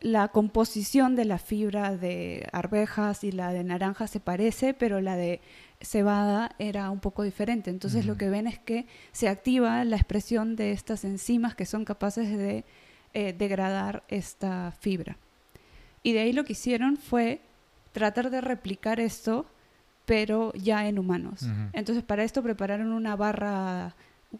la 0.00 0.28
composición 0.28 1.16
de 1.16 1.24
la 1.24 1.38
fibra 1.38 1.96
de 1.96 2.48
arvejas 2.52 3.24
y 3.24 3.32
la 3.32 3.52
de 3.52 3.64
naranja 3.64 4.06
se 4.06 4.20
parece, 4.20 4.72
pero 4.74 5.00
la 5.00 5.16
de 5.16 5.40
cebada 5.80 6.54
era 6.58 6.90
un 6.90 7.00
poco 7.00 7.22
diferente. 7.22 7.70
Entonces 7.70 8.06
lo 8.06 8.16
que 8.16 8.30
ven 8.30 8.46
es 8.46 8.58
que 8.58 8.86
se 9.12 9.28
activa 9.28 9.84
la 9.84 9.96
expresión 9.96 10.56
de 10.56 10.72
estas 10.72 11.04
enzimas 11.04 11.54
que 11.54 11.66
son 11.66 11.84
capaces 11.84 12.36
de 12.36 12.64
eh, 13.14 13.34
degradar 13.36 14.04
esta 14.08 14.72
fibra. 14.80 15.16
Y 16.02 16.12
de 16.12 16.20
ahí 16.20 16.32
lo 16.32 16.44
que 16.44 16.52
hicieron 16.52 16.96
fue 16.96 17.40
tratar 17.92 18.30
de 18.30 18.40
replicar 18.40 19.00
esto, 19.00 19.46
pero 20.06 20.52
ya 20.54 20.88
en 20.88 20.98
humanos. 20.98 21.44
Entonces 21.72 22.04
para 22.04 22.22
esto 22.22 22.42
prepararon 22.42 22.92
una 22.92 23.16
barra 23.16 23.94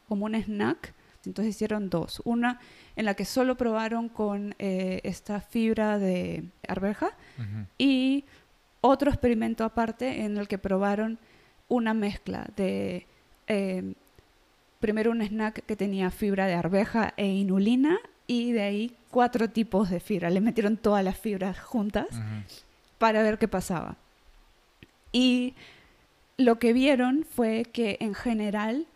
como 0.09 0.27
un 0.27 0.35
snack. 0.35 0.95
Entonces 1.25 1.55
hicieron 1.55 1.91
dos. 1.91 2.23
Una 2.25 2.61
en 2.97 3.05
la 3.05 3.15
que 3.15 3.25
solo 3.25 3.57
probaron 3.57 4.09
con 4.09 4.55
eh, 4.59 5.01
esta 5.05 5.41
fibra 5.41 5.99
de 5.99 6.45
arveja 6.67 7.11
y 7.77 8.25
otro 8.81 9.11
experimento 9.11 9.65
aparte 9.65 10.25
en 10.25 10.37
el 10.37 10.49
que 10.49 10.59
probaron 10.59 11.19
una 11.69 11.95
mezcla 11.95 12.47
de 12.57 13.07
eh, 13.47 13.95
primero 14.81 15.11
un 15.11 15.23
snack 15.23 15.65
que 15.67 15.77
tenía 15.77 16.11
fibra 16.11 16.47
de 16.47 16.55
arveja 16.55 17.13
e 17.17 17.27
inulina 17.27 17.99
y 18.27 18.53
de 18.53 18.63
ahí 18.63 18.97
cuatro 19.11 19.49
tipos 19.49 19.91
de 19.91 20.01
fibra. 20.01 20.31
Le 20.31 20.41
metieron 20.41 20.77
todas 20.77 21.05
las 21.05 21.17
fibras 21.19 21.59
juntas 21.59 22.07
para 22.99 23.23
ver 23.23 23.39
qué 23.39 23.49
pasaba. 23.49 23.97
Y 25.13 25.55
lo 26.37 26.59
que 26.59 26.73
vieron 26.73 27.27
fue 27.29 27.65
que 27.65 27.97
en 28.01 28.15
general 28.15 28.87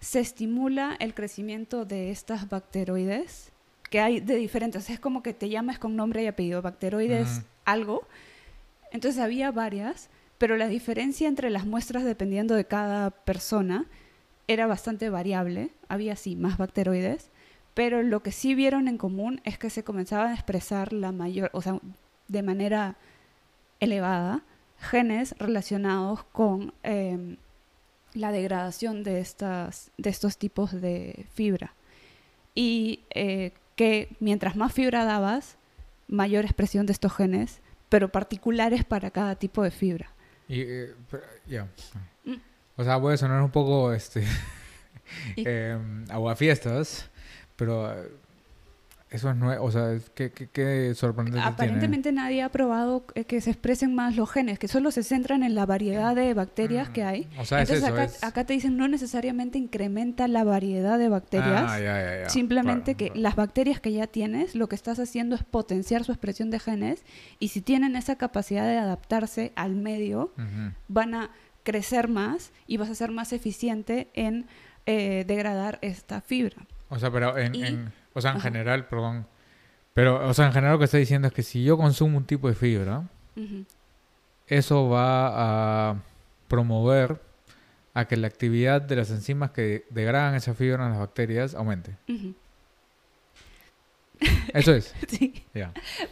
se 0.00 0.20
estimula 0.20 0.96
el 0.98 1.14
crecimiento 1.14 1.84
de 1.84 2.10
estas 2.10 2.48
bacteroides, 2.48 3.52
que 3.90 4.00
hay 4.00 4.20
de 4.20 4.36
diferentes, 4.36 4.88
es 4.88 4.98
como 4.98 5.22
que 5.22 5.34
te 5.34 5.48
llamas 5.48 5.78
con 5.78 5.94
nombre 5.94 6.22
y 6.22 6.26
apellido, 6.26 6.62
bacteroides 6.62 7.42
algo. 7.64 8.06
Entonces 8.92 9.20
había 9.20 9.50
varias, 9.50 10.08
pero 10.38 10.56
la 10.56 10.68
diferencia 10.68 11.28
entre 11.28 11.50
las 11.50 11.66
muestras 11.66 12.04
dependiendo 12.04 12.54
de 12.54 12.64
cada 12.64 13.10
persona 13.10 13.86
era 14.48 14.66
bastante 14.66 15.10
variable. 15.10 15.70
Había 15.88 16.16
sí 16.16 16.34
más 16.34 16.56
bacteroides, 16.56 17.30
pero 17.74 18.02
lo 18.02 18.22
que 18.22 18.32
sí 18.32 18.54
vieron 18.54 18.88
en 18.88 18.96
común 18.96 19.40
es 19.44 19.58
que 19.58 19.70
se 19.70 19.84
comenzaban 19.84 20.28
a 20.28 20.34
expresar 20.34 20.92
la 20.92 21.12
mayor, 21.12 21.50
o 21.52 21.60
sea, 21.60 21.78
de 22.28 22.42
manera 22.42 22.96
elevada, 23.80 24.42
genes 24.78 25.34
relacionados 25.38 26.24
con 26.24 26.72
eh, 26.84 27.36
la 28.14 28.32
degradación 28.32 29.02
de, 29.02 29.20
estas, 29.20 29.90
de 29.96 30.10
estos 30.10 30.38
tipos 30.38 30.72
de 30.72 31.26
fibra. 31.32 31.74
Y 32.54 33.00
eh, 33.10 33.52
que 33.76 34.08
mientras 34.20 34.56
más 34.56 34.72
fibra 34.72 35.04
dabas, 35.04 35.56
mayor 36.08 36.44
expresión 36.44 36.86
de 36.86 36.92
estos 36.92 37.14
genes, 37.14 37.60
pero 37.88 38.08
particulares 38.08 38.84
para 38.84 39.10
cada 39.10 39.36
tipo 39.36 39.62
de 39.62 39.70
fibra. 39.70 40.10
Y, 40.48 40.60
eh, 40.60 40.94
pero-. 41.10 41.68
Mm. 42.24 42.34
O 42.76 42.84
sea, 42.84 43.00
puede 43.00 43.16
sonar 43.16 43.42
un 43.42 43.50
poco 43.50 43.92
este 43.92 44.24
eh, 45.36 45.78
aguafiestas, 46.08 47.08
pero 47.56 47.94
eso 49.10 49.28
es 49.30 49.36
nuevo. 49.36 49.64
O 49.64 49.70
sea, 49.72 49.92
es- 49.92 50.08
¿qué, 50.10 50.30
qué, 50.30 50.48
qué 50.48 50.92
sorprendente 50.94 51.38
tiene? 51.40 51.48
Aparentemente 51.52 52.12
nadie 52.12 52.42
ha 52.42 52.48
probado 52.50 53.04
eh, 53.14 53.24
que 53.24 53.40
se 53.40 53.50
expresen 53.50 53.94
más 53.94 54.14
los 54.16 54.30
genes, 54.30 54.58
que 54.58 54.68
solo 54.68 54.90
se 54.92 55.02
centran 55.02 55.42
en 55.42 55.54
la 55.54 55.66
variedad 55.66 56.14
de 56.14 56.32
bacterias 56.32 56.90
Mm, 56.90 56.92
que 56.92 57.02
hay. 57.04 57.28
O 57.38 57.44
sea, 57.44 57.62
es 57.62 57.70
Entonces 57.70 57.84
eso. 57.84 57.92
acá, 57.92 58.04
es- 58.04 58.24
acá 58.24 58.44
te 58.44 58.52
dicen 58.52 58.76
no 58.76 58.86
necesariamente 58.88 59.58
incrementa 59.58 60.28
la 60.28 60.44
variedad 60.44 60.98
de 60.98 61.08
bacterias, 61.08 61.64
Ah, 61.66 61.78
ya, 61.80 62.00
ya, 62.02 62.22
ya. 62.22 62.28
simplemente 62.28 62.94
Claro, 62.94 62.98
que 62.98 63.06
claro. 63.06 63.20
las 63.20 63.36
bacterias 63.36 63.80
que 63.80 63.92
ya 63.92 64.06
tienes, 64.06 64.54
lo 64.54 64.68
que 64.68 64.76
estás 64.76 64.98
haciendo 65.00 65.34
es 65.34 65.42
potenciar 65.42 66.04
su 66.04 66.12
expresión 66.12 66.50
de 66.50 66.60
genes 66.60 67.02
y 67.38 67.48
si 67.48 67.60
tienen 67.62 67.96
esa 67.96 68.16
capacidad 68.16 68.64
de 68.66 68.78
adaptarse 68.78 69.52
al 69.56 69.74
medio, 69.74 70.32
van 70.88 71.14
a 71.14 71.30
crecer 71.62 72.08
más 72.08 72.52
y 72.66 72.76
vas 72.78 72.88
a 72.90 72.94
ser 72.94 73.10
más 73.10 73.32
eficiente 73.32 74.08
en 74.14 74.46
eh, 74.86 75.24
degradar 75.26 75.78
esta 75.82 76.20
fibra. 76.20 76.56
O 76.88 76.98
sea, 76.98 77.10
pero 77.10 77.36
en, 77.36 77.54
Y- 77.54 77.62
en- 77.64 77.92
o 78.20 78.22
sea, 78.22 78.30
en 78.30 78.36
Ajá. 78.38 78.48
general, 78.48 78.86
perdón. 78.86 79.26
Pero, 79.94 80.26
o 80.28 80.32
sea, 80.34 80.46
en 80.46 80.52
general 80.52 80.74
lo 80.74 80.78
que 80.78 80.84
está 80.86 80.96
diciendo 80.98 81.26
es 81.28 81.34
que 81.34 81.42
si 81.42 81.64
yo 81.64 81.76
consumo 81.76 82.16
un 82.16 82.24
tipo 82.24 82.48
de 82.48 82.54
fibra, 82.54 83.02
eso 84.46 84.88
va 84.88 85.90
a 85.90 85.96
promover 86.48 87.20
a 87.94 88.04
que 88.06 88.16
la 88.16 88.28
actividad 88.28 88.80
de 88.82 88.96
las 88.96 89.10
enzimas 89.10 89.50
que 89.50 89.84
degradan 89.90 90.34
esa 90.36 90.54
fibra 90.54 90.84
en 90.84 90.90
las 90.90 91.00
bacterias 91.00 91.54
aumente. 91.54 91.96
Eso 94.52 94.72
es. 94.74 94.94
Sí, 95.08 95.44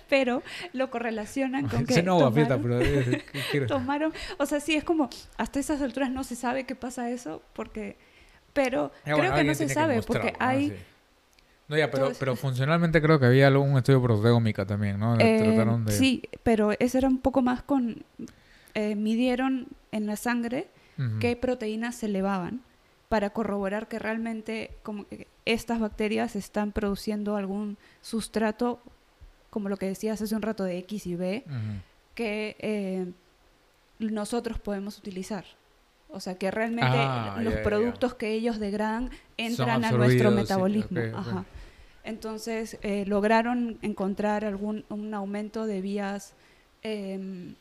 pero 0.08 0.42
lo 0.72 0.90
correlacionan 0.90 1.68
con 1.68 1.84
que 1.86 1.94
Se 1.94 2.02
no 2.02 2.14
aguafiesta, 2.16 2.56
tomaron- 2.56 2.62
pero 2.62 2.80
es- 2.80 3.22
¿qué 3.24 3.40
quiero? 3.50 3.66
tomaron, 3.66 4.12
o 4.38 4.46
sea, 4.46 4.60
sí 4.60 4.74
es 4.74 4.84
como 4.84 5.08
hasta 5.36 5.60
esas 5.60 5.82
alturas 5.82 6.10
no 6.10 6.24
se 6.24 6.34
sabe 6.34 6.64
qué 6.64 6.74
pasa 6.74 7.10
eso 7.10 7.42
porque 7.52 7.96
pero 8.54 8.90
Ya, 9.04 9.12
creo 9.14 9.16
bueno, 9.18 9.34
que 9.36 9.44
no 9.44 9.54
se 9.54 9.68
sabe 9.68 10.02
porque 10.02 10.32
¿no? 10.32 10.38
hay 10.40 10.70
Sí. 10.70 10.76
No, 11.68 11.76
ya, 11.76 11.90
pero, 11.90 12.12
pero 12.18 12.34
funcionalmente 12.34 13.02
creo 13.02 13.20
que 13.20 13.26
había 13.26 13.46
algún 13.48 13.76
estudio 13.76 14.02
proteómica 14.02 14.64
también, 14.64 14.98
¿no? 14.98 15.16
Eh, 15.20 15.38
Trataron 15.42 15.84
de... 15.84 15.92
Sí, 15.92 16.22
pero 16.42 16.72
ese 16.78 16.98
era 16.98 17.08
un 17.08 17.18
poco 17.18 17.42
más 17.42 17.62
con... 17.62 18.02
eh, 18.74 18.94
midieron 18.94 19.66
en 19.92 20.06
la 20.06 20.16
sangre 20.16 20.68
Ujú. 20.98 21.18
qué 21.20 21.36
proteínas 21.36 21.94
se 21.96 22.06
elevaban 22.06 22.62
para 23.08 23.30
corroborar 23.30 23.86
que 23.88 23.98
realmente 23.98 24.70
como 24.82 25.06
que 25.06 25.26
estas 25.44 25.78
bacterias 25.80 26.36
están 26.36 26.72
produciendo 26.72 27.36
algún 27.36 27.76
sustrato, 28.02 28.80
como 29.50 29.68
lo 29.68 29.76
que 29.76 29.86
decías 29.86 30.20
hace 30.20 30.34
un 30.34 30.42
rato 30.42 30.64
de 30.64 30.78
X 30.78 31.06
y 31.06 31.14
B, 31.16 31.44
que 32.14 32.56
eh, 32.58 33.06
nosotros 33.98 34.58
podemos 34.58 34.98
utilizar. 34.98 35.44
O 36.10 36.20
sea, 36.20 36.36
que 36.36 36.50
realmente 36.50 36.90
Ah, 36.90 37.38
los 37.42 37.54
productos 37.56 38.14
que 38.14 38.32
ellos 38.32 38.58
degradan 38.58 39.10
entran 39.36 39.84
a 39.84 39.92
nuestro 39.92 40.30
metabolismo. 40.30 41.00
Ajá. 41.14 41.44
Entonces, 42.08 42.78
eh, 42.82 43.04
lograron 43.06 43.78
encontrar 43.82 44.44
algún 44.44 44.84
un 44.88 45.12
aumento 45.14 45.66
de 45.66 45.80
vías, 45.82 46.32
em, 46.82 47.54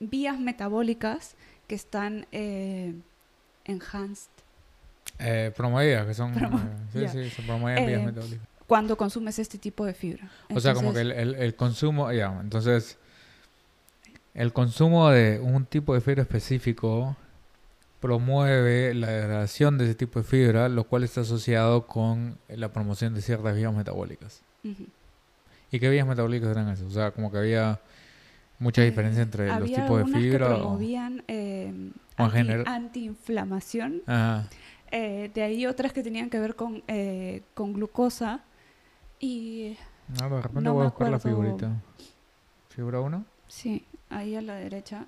vías 0.00 0.38
metabólicas 0.40 1.36
que 1.68 1.74
están 1.76 2.26
eh, 2.32 2.94
enhanced 3.64 4.30
Eh, 5.20 5.52
promovidas, 5.56 6.04
que 6.06 6.14
son... 6.14 6.34
Promo- 6.34 6.58
eh, 6.60 6.76
sí, 6.92 7.00
ya. 7.00 7.08
sí, 7.08 7.30
se 7.30 7.42
promueven 7.42 7.86
vías 7.86 8.02
Eh, 8.02 8.06
metabólicas. 8.06 8.46
cuando 8.66 8.96
consumes 8.96 9.38
este 9.38 9.56
tipo 9.58 9.84
de 9.86 9.94
fibra. 9.94 10.28
O 10.54 10.58
sea, 10.60 10.74
como 10.74 10.92
que 10.92 11.00
Entonces, 11.00 11.22
el, 11.22 11.34
el- 11.36 11.42
el 11.42 11.54
consumo, 11.54 12.10
ya, 12.12 12.36
entonces, 12.40 12.98
el 14.34 14.52
consumo 14.52 15.08
de 15.10 15.38
un 15.40 15.64
tipo 15.64 15.94
de 15.94 16.00
fibra 16.00 16.22
específico 16.22 17.16
promueve 18.00 18.94
la 18.94 19.08
degradación 19.08 19.78
de 19.78 19.84
ese 19.84 19.94
tipo 19.94 20.18
de 20.20 20.24
fibra, 20.24 20.68
lo 20.68 20.84
cual 20.84 21.02
está 21.04 21.22
asociado 21.22 21.86
con 21.86 22.38
la 22.48 22.72
promoción 22.72 23.14
de 23.14 23.22
ciertas 23.22 23.54
vías 23.56 23.72
metabólicas. 23.74 24.42
¿Y 25.70 25.78
qué 25.80 25.88
vías 25.90 26.06
metabólicas 26.06 26.50
eran 26.50 26.68
esas? 26.68 26.86
O 26.86 26.90
sea, 26.90 27.10
como 27.12 27.30
que 27.32 27.38
había 27.38 27.80
mucha 28.58 28.82
Eh, 28.82 28.86
diferencia 28.86 29.22
entre 29.22 29.48
los 29.58 29.70
tipos 29.72 29.98
de 30.06 30.18
fibra. 30.18 30.46
que 30.48 30.52
o- 30.54 30.56
promovían 30.58 31.22
eh, 31.28 31.90
o 32.18 32.22
anti- 32.24 32.36
general- 32.36 32.64
antiinflamación 32.66 34.02
Ajá. 34.06 34.48
Eh, 34.92 35.30
de 35.34 35.42
ahí 35.42 35.66
otras 35.66 35.92
que 35.92 36.02
tenían 36.02 36.30
que 36.30 36.38
ver 36.38 36.54
con, 36.54 36.82
eh, 36.86 37.42
con 37.54 37.72
glucosa 37.72 38.40
y 39.18 39.76
No, 40.20 40.30
de 40.30 40.42
repente 40.42 40.60
No 40.62 40.74
voy 40.74 40.82
a 40.82 40.88
buscar 40.90 41.10
la 41.10 41.16
acuerdo. 41.16 41.42
figurita. 41.42 41.72
¿Figura 42.68 43.00
1? 43.00 43.24
sí, 43.48 43.84
ahí 44.10 44.36
a 44.36 44.42
la 44.42 44.54
derecha 44.54 45.06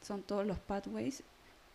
son 0.00 0.22
todos 0.22 0.46
los 0.46 0.58
pathways. 0.58 1.22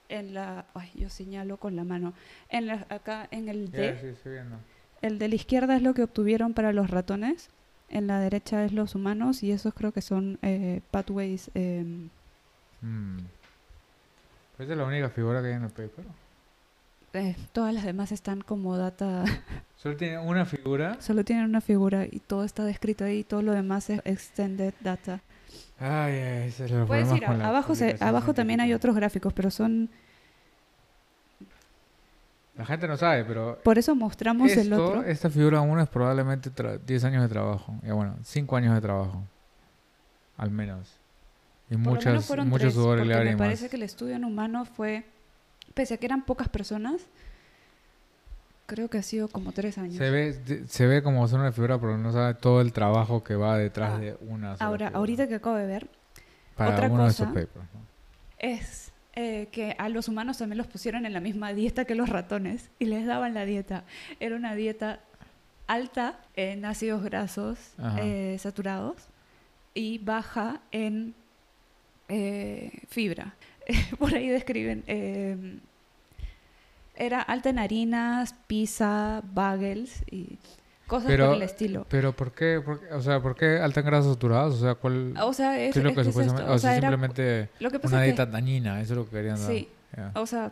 En 0.10 0.34
la, 0.34 0.66
ay, 0.74 0.92
yo 0.96 1.10
señalo 1.10 1.58
con 1.58 1.76
la 1.76 1.84
mano. 1.84 2.14
En 2.50 2.66
la, 2.68 2.86
acá 2.90 3.28
en 3.32 3.48
el 3.48 3.72
D, 3.72 3.98
sí, 4.02 4.08
estoy 4.08 4.32
viendo. 4.34 4.58
el 5.02 5.20
de 5.20 5.28
la 5.30 5.36
izquierda 5.36 5.76
es 5.76 5.82
lo 5.82 5.94
que 5.94 6.04
obtuvieron 6.04 6.54
para 6.54 6.74
los 6.74 6.90
ratones. 6.90 7.50
En 7.90 8.06
la 8.08 8.20
derecha 8.20 8.66
es 8.66 8.72
los 8.74 8.94
humanos 8.96 9.42
y 9.44 9.52
esos 9.52 9.74
creo 9.74 9.92
que 9.92 10.02
son 10.02 10.38
eh, 10.42 10.82
pathways. 10.92 11.52
eh, 11.56 12.08
Mm. 12.82 13.18
Esa 14.58 14.72
es 14.72 14.78
la 14.78 14.86
única 14.86 15.10
figura 15.10 15.42
que 15.42 15.48
hay 15.50 15.54
en 15.54 15.64
el 15.64 15.70
paper. 15.70 16.06
eh, 17.14 17.36
todas 17.52 17.74
las 17.74 17.84
demás 17.84 18.12
están 18.12 18.42
como 18.42 18.78
data, 18.78 19.24
Solo 19.76 19.96
tiene 19.98 20.18
una 20.20 20.46
figura. 20.46 20.96
solo 21.02 21.24
tienen 21.26 21.46
una 21.46 21.62
figura 21.62 22.06
y 22.06 22.20
todo 22.20 22.44
está 22.44 22.64
descrito 22.66 23.04
ahí. 23.06 23.24
Todo 23.24 23.42
lo 23.42 23.52
demás 23.54 23.90
es 23.90 24.02
extended 24.06 24.74
data. 24.82 25.22
Ay, 25.80 26.14
ese 26.48 26.66
es 26.66 26.72
el 26.72 26.86
Puedes 26.86 27.12
ir, 27.14 27.22
la 27.22 27.48
abajo, 27.50 27.74
se- 27.76 27.86
publicación 27.86 28.10
abajo 28.10 28.34
también 28.34 28.60
hay 28.62 28.74
otros 28.74 28.96
gráficos, 28.96 29.32
pero 29.34 29.50
son... 29.50 29.90
La 32.58 32.66
gente 32.66 32.88
no 32.90 32.98
sabe, 32.98 33.24
pero 33.24 33.58
Por 33.64 33.78
eso 33.78 33.96
mostramos 33.96 34.52
el 34.52 34.60
esto, 34.74 34.86
otro. 34.86 35.04
esta 35.04 35.30
figura 35.30 35.62
1 35.62 35.82
es 35.82 35.88
probablemente 35.90 36.52
tra- 36.52 36.78
10 36.78 37.04
años 37.06 37.24
de 37.24 37.30
trabajo. 37.30 37.74
Ya 37.84 37.94
bueno, 37.94 38.16
5 38.24 38.56
años 38.58 38.76
de 38.76 38.82
trabajo. 38.82 39.24
Al 40.38 40.52
menos. 40.52 40.94
Y 41.70 41.76
Por 41.76 41.94
muchas, 41.94 42.26
sudor 42.26 43.00
y 43.00 43.08
me 43.08 43.38
parece 43.38 43.70
que 43.70 43.78
el 43.78 43.84
estudio 43.84 44.16
en 44.16 44.26
humanos 44.26 44.68
fue, 44.76 45.06
pese 45.74 45.94
a 45.94 45.98
que 45.98 46.06
eran 46.08 46.24
pocas 46.24 46.50
personas, 46.50 47.02
creo 48.70 48.90
que 48.90 48.98
ha 49.00 49.04
sido 49.04 49.28
como 49.28 49.52
tres 49.52 49.78
años. 49.78 49.96
Se 49.96 50.10
ve, 50.10 50.32
de- 50.34 50.66
se 50.68 50.88
ve 50.88 51.04
como 51.04 51.28
solo 51.28 51.44
una 51.44 51.52
figura, 51.52 51.78
pero 51.80 51.98
no 51.98 52.14
sabe 52.14 52.36
todo 52.36 52.62
el 52.62 52.72
trabajo 52.72 53.22
que 53.24 53.36
va 53.36 53.58
detrás 53.58 53.96
Ah, 53.96 54.00
de 54.00 54.18
una 54.22 54.56
sola 54.56 54.66
Ahora, 54.70 54.86
figura. 54.88 54.98
ahorita 55.00 55.28
que 55.28 55.36
acabo 55.36 55.58
de 55.58 55.66
ver, 55.66 55.88
Para 56.56 56.76
otra 56.76 56.88
uno 56.88 57.04
de 57.04 57.10
cosa- 57.10 57.26
papers. 57.26 57.50
¿no? 57.56 57.80
es 58.38 58.94
eh, 59.16 59.50
que 59.52 59.76
a 59.78 59.90
los 59.90 60.08
humanos 60.08 60.38
también 60.38 60.58
los 60.60 60.68
pusieron 60.68 61.06
en 61.06 61.12
la 61.12 61.20
misma 61.20 61.52
dieta 61.52 61.84
que 61.84 61.94
los 61.96 62.08
ratones 62.08 62.70
y 62.80 62.86
les 62.86 63.06
daban 63.06 63.34
la 63.34 63.44
dieta. 63.44 63.84
Era 64.22 64.38
una 64.38 64.56
dieta 64.56 65.02
alta 65.68 66.20
en 66.38 66.64
ácidos 66.64 67.04
grasos 67.04 67.60
eh, 67.98 68.38
saturados 68.40 68.96
y 69.74 69.98
baja 69.98 70.62
en 70.72 71.14
eh, 72.08 72.72
fibra. 72.88 73.34
Por 74.00 74.14
ahí 74.16 74.30
describen, 74.30 74.84
eh, 74.88 75.58
era 77.00 77.22
alta 77.22 77.50
en 77.50 77.60
harinas, 77.60 78.36
pizza, 78.48 79.22
bagels 79.34 80.04
y 80.12 80.38
cosas 80.88 81.08
Pero, 81.08 81.28
por 81.28 81.36
el 81.36 81.42
estilo. 81.44 81.86
Pero 81.90 82.14
¿por 82.16 82.32
qué, 82.34 82.62
por 82.64 82.80
qué- 82.80 82.94
o 82.94 83.02
sea, 83.02 83.22
¿por 83.22 83.36
qué 83.36 83.60
alta 83.60 83.80
en 83.80 83.86
grasas 83.86 84.14
saturadas? 84.14 84.54
O 84.54 84.58
sea, 84.60 84.76
¿cuál 84.76 85.14
O 85.22 85.34
sea, 85.34 85.60
es, 85.60 85.76
es 85.76 85.84
lo 85.84 85.90
es 85.90 85.96
que 85.96 85.96
que 85.96 86.02
es 86.02 86.08
supuestamente, 86.08 86.42
esto, 86.44 86.54
o 86.54 86.56
o 86.56 86.60
sea, 86.60 86.72
era- 86.76 86.90
simplemente 86.90 87.50
lo 87.60 87.72
que 87.72 87.80
pasa 87.80 87.96
una 87.96 88.06
es 88.06 88.12
que- 88.12 88.16
dieta 88.18 88.32
dañina, 88.32 88.82
eso 88.82 88.94
es 88.94 88.98
lo 88.98 89.06
que 89.06 89.12
querían 89.12 89.38
dar. 89.40 89.48
Sí. 89.52 89.70
Ya. 89.98 90.12
O 90.16 90.26
sea, 90.26 90.52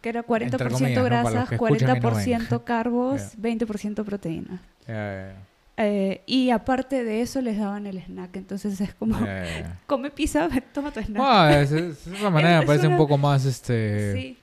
que 0.00 0.08
era 0.10 0.20
Entre 0.20 0.28
40% 0.48 0.72
comillas, 0.72 0.98
¿no? 0.98 1.04
Grasas, 1.04 1.48
que 1.48 1.56
no 1.56 1.62
ven. 1.64 1.78
40% 1.78 2.64
carbos, 2.64 3.22
20% 3.40 4.04
proteínas. 4.04 4.60
Ya, 4.86 4.94
ya, 4.94 5.36
Eh, 5.76 6.22
y 6.26 6.50
aparte 6.50 7.02
de 7.02 7.20
eso 7.22 7.40
les 7.40 7.58
daban 7.58 7.86
el 7.86 7.98
snack. 7.98 8.36
Entonces 8.36 8.80
es 8.80 8.94
como, 8.94 9.16
come 9.86 10.10
pizza, 10.10 10.48
toma 10.74 10.90
tu 10.92 11.00
snack. 11.00 11.16
Bueno, 11.22 11.48
es, 11.50 11.72
es- 11.72 12.06
es 12.06 12.20
una 12.20 12.30
manera, 12.30 12.60
Es 12.60 12.66
parece 12.66 12.86
un 12.86 12.92
una- 12.94 12.98
poco 12.98 13.16
más, 13.18 13.44
este, 13.44 14.12
sí, 14.14 14.38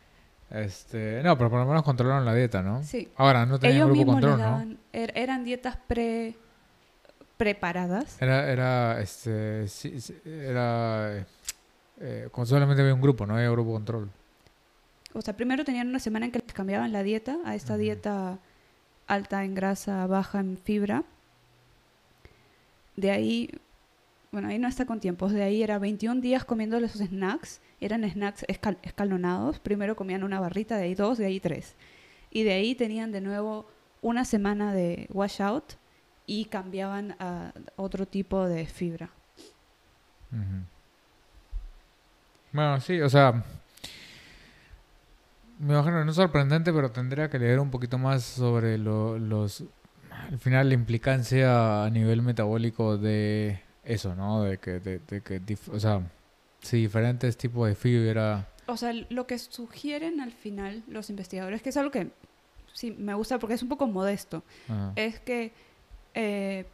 este, 0.51 1.21
no, 1.23 1.37
pero 1.37 1.49
por 1.49 1.59
lo 1.59 1.65
menos 1.65 1.83
controlaron 1.83 2.25
la 2.25 2.33
dieta, 2.33 2.61
¿no? 2.61 2.83
sí. 2.83 3.09
Ahora, 3.15 3.45
no 3.45 3.59
tenían 3.59 3.77
Ellos 3.77 3.87
grupo 3.87 3.99
mismos 3.99 4.15
control, 4.15 4.37
les 4.37 4.77
¿no? 4.77 4.77
er- 4.93 5.11
eran 5.15 5.43
dietas 5.43 5.77
pre 5.87 6.35
preparadas. 7.37 8.21
Era, 8.21 8.51
era, 8.51 9.01
este, 9.01 9.67
sí, 9.67 9.99
sí, 9.99 10.15
era, 10.25 11.25
eh, 11.99 12.27
con 12.31 12.45
solamente 12.45 12.81
había 12.83 12.93
un 12.93 13.01
grupo, 13.01 13.25
no 13.25 13.35
había 13.35 13.49
grupo 13.49 13.71
control. 13.73 14.09
O 15.13 15.21
sea, 15.21 15.35
primero 15.35 15.65
tenían 15.65 15.87
una 15.89 15.99
semana 15.99 16.25
en 16.27 16.31
que 16.31 16.39
les 16.39 16.53
cambiaban 16.53 16.91
la 16.91 17.01
dieta 17.03 17.37
a 17.43 17.55
esta 17.55 17.77
dieta 17.77 18.37
alta 19.07 19.43
en 19.43 19.55
grasa, 19.55 20.05
baja 20.07 20.39
en 20.39 20.57
fibra. 20.57 21.03
De 22.95 23.09
ahí, 23.11 23.49
bueno, 24.31 24.47
ahí 24.47 24.57
no 24.59 24.67
está 24.67 24.85
con 24.85 24.99
tiempos. 24.99 25.31
De 25.33 25.43
ahí 25.43 25.61
era 25.63 25.77
21 25.79 26.21
días 26.21 26.45
comiendo 26.45 26.77
esos 26.77 27.01
snacks. 27.01 27.61
Eran 27.79 28.09
snacks 28.09 28.45
escal- 28.47 28.77
escalonados. 28.83 29.59
Primero 29.59 29.95
comían 29.95 30.23
una 30.23 30.39
barrita, 30.39 30.77
de 30.77 30.83
ahí 30.83 30.95
dos, 30.95 31.17
de 31.17 31.25
ahí 31.25 31.39
tres. 31.39 31.75
Y 32.31 32.43
de 32.43 32.53
ahí 32.53 32.75
tenían 32.75 33.11
de 33.11 33.21
nuevo 33.21 33.65
una 34.01 34.23
semana 34.25 34.73
de 34.73 35.07
washout 35.11 35.73
y 36.25 36.45
cambiaban 36.45 37.15
a 37.19 37.51
otro 37.75 38.05
tipo 38.05 38.47
de 38.47 38.65
fibra. 38.65 39.09
Ujú. 40.31 40.63
Bueno, 42.53 42.79
sí, 42.79 43.01
o 43.01 43.09
sea, 43.09 43.43
me 45.59 45.73
imagino 45.73 46.03
no 46.03 46.09
es 46.11 46.15
sorprendente, 46.15 46.71
pero 46.73 46.91
tendría 46.91 47.29
que 47.29 47.37
leer 47.39 47.59
un 47.59 47.69
poquito 47.69 47.97
más 47.97 48.23
sobre 48.23 48.77
lo- 48.77 49.17
los, 49.19 49.63
al 50.29 50.39
final 50.39 50.69
la 50.69 50.73
implicancia 50.75 51.83
a 51.85 51.89
nivel 51.89 52.21
metabólico 52.21 52.97
de 52.97 53.61
eso, 53.83 54.15
¿no? 54.15 54.43
De 54.43 54.57
que, 54.57 54.79
de, 54.79 54.99
de 54.99 55.21
que, 55.21 55.41
o 55.71 55.79
sea, 55.79 56.01
si 56.61 56.77
diferentes 56.77 57.37
tipos 57.37 57.67
de 57.67 57.75
fibra, 57.75 58.47
O 58.67 58.77
sea, 58.77 58.93
lo 59.09 59.27
que 59.27 59.37
sugieren 59.37 60.21
al 60.21 60.31
final 60.31 60.83
los 60.87 61.09
investigadores, 61.09 61.61
que 61.61 61.69
es 61.69 61.77
algo 61.77 61.91
que 61.91 62.09
sí 62.73 62.91
me 62.91 63.13
gusta 63.13 63.39
porque 63.39 63.55
es 63.55 63.63
un 63.63 63.69
poco 63.69 63.87
modesto, 63.87 64.43
es 64.95 65.19
que 65.19 65.51
eh, 66.13 66.65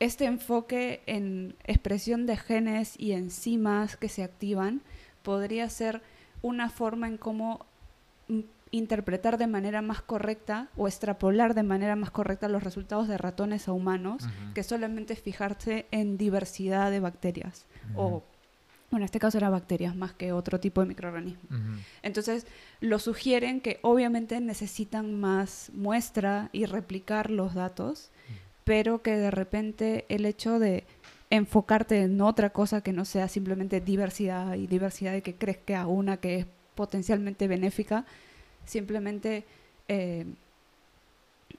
este 0.00 0.24
enfoque 0.24 1.02
en 1.06 1.54
expresión 1.64 2.26
de 2.26 2.36
genes 2.36 2.98
y 2.98 3.12
enzimas 3.12 3.96
que 3.96 4.08
se 4.08 4.22
activan 4.22 4.80
podría 5.22 5.68
ser 5.68 6.02
una 6.40 6.70
forma 6.70 7.06
en 7.06 7.18
cómo 7.18 7.66
interpretar 8.72 9.38
de 9.38 9.46
manera 9.46 9.82
más 9.82 10.02
correcta 10.02 10.68
o 10.76 10.88
extrapolar 10.88 11.54
de 11.54 11.62
manera 11.62 11.94
más 11.94 12.10
correcta 12.10 12.48
los 12.48 12.64
resultados 12.64 13.06
de 13.06 13.18
ratones 13.18 13.68
a 13.68 13.72
humanos 13.72 14.24
que 14.54 14.64
solamente 14.64 15.14
fijarse 15.14 15.86
en 15.92 16.16
diversidad 16.16 16.90
de 16.90 16.98
bacterias 16.98 17.66
o 17.94 18.24
bueno, 18.90 19.04
en 19.04 19.06
este 19.06 19.20
caso 19.20 19.38
era 19.38 19.48
bacterias 19.48 19.96
más 19.96 20.12
que 20.12 20.32
otro 20.32 20.60
tipo 20.60 20.82
de 20.82 20.86
microorganismos. 20.86 21.44
ujú. 21.44 21.80
Entonces, 22.02 22.46
lo 22.80 22.98
sugieren 22.98 23.62
que 23.62 23.78
obviamente 23.80 24.38
necesitan 24.38 25.18
más 25.18 25.70
muestra 25.72 26.50
y 26.52 26.66
replicar 26.66 27.30
los 27.30 27.54
datos, 27.54 28.10
pero 28.64 29.00
que 29.00 29.16
de 29.16 29.30
repente 29.30 30.04
el 30.10 30.26
hecho 30.26 30.58
de 30.58 30.84
enfocarte 31.30 32.02
en 32.02 32.20
otra 32.20 32.50
cosa 32.50 32.82
que 32.82 32.92
no 32.92 33.06
sea 33.06 33.28
simplemente 33.28 33.80
diversidad 33.80 34.54
y 34.56 34.66
diversidad 34.66 35.14
y 35.14 35.22
que 35.22 35.36
crezca 35.36 35.86
una 35.86 36.18
que 36.18 36.40
es 36.40 36.46
potencialmente 36.74 37.48
benéfica, 37.48 38.04
simplemente 38.64 39.44
eh, 39.88 40.26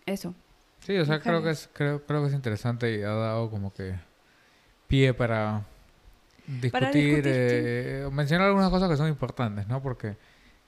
eso. 0.06 0.34
Sí, 0.86 0.98
o 0.98 1.06
sea, 1.06 1.20
creo 1.20 1.42
que 1.42 1.52
es 1.52 1.70
creo, 1.72 2.06
creo 2.06 2.22
que 2.22 2.28
es 2.28 2.34
interesante 2.34 2.98
y 2.98 3.02
ha 3.04 3.14
dado 3.14 3.50
como 3.50 3.74
que 3.74 3.96
pie 4.88 5.14
para 5.14 5.64
Para 6.72 6.92
discutir, 6.92 7.24
discutir, 7.24 7.34
eh, 7.34 8.10
mencionar 8.12 8.48
algunas 8.48 8.70
cosas 8.70 8.90
que 8.90 8.98
son 8.98 9.08
importantes, 9.08 9.68
¿no? 9.68 9.82
Porque 9.82 10.18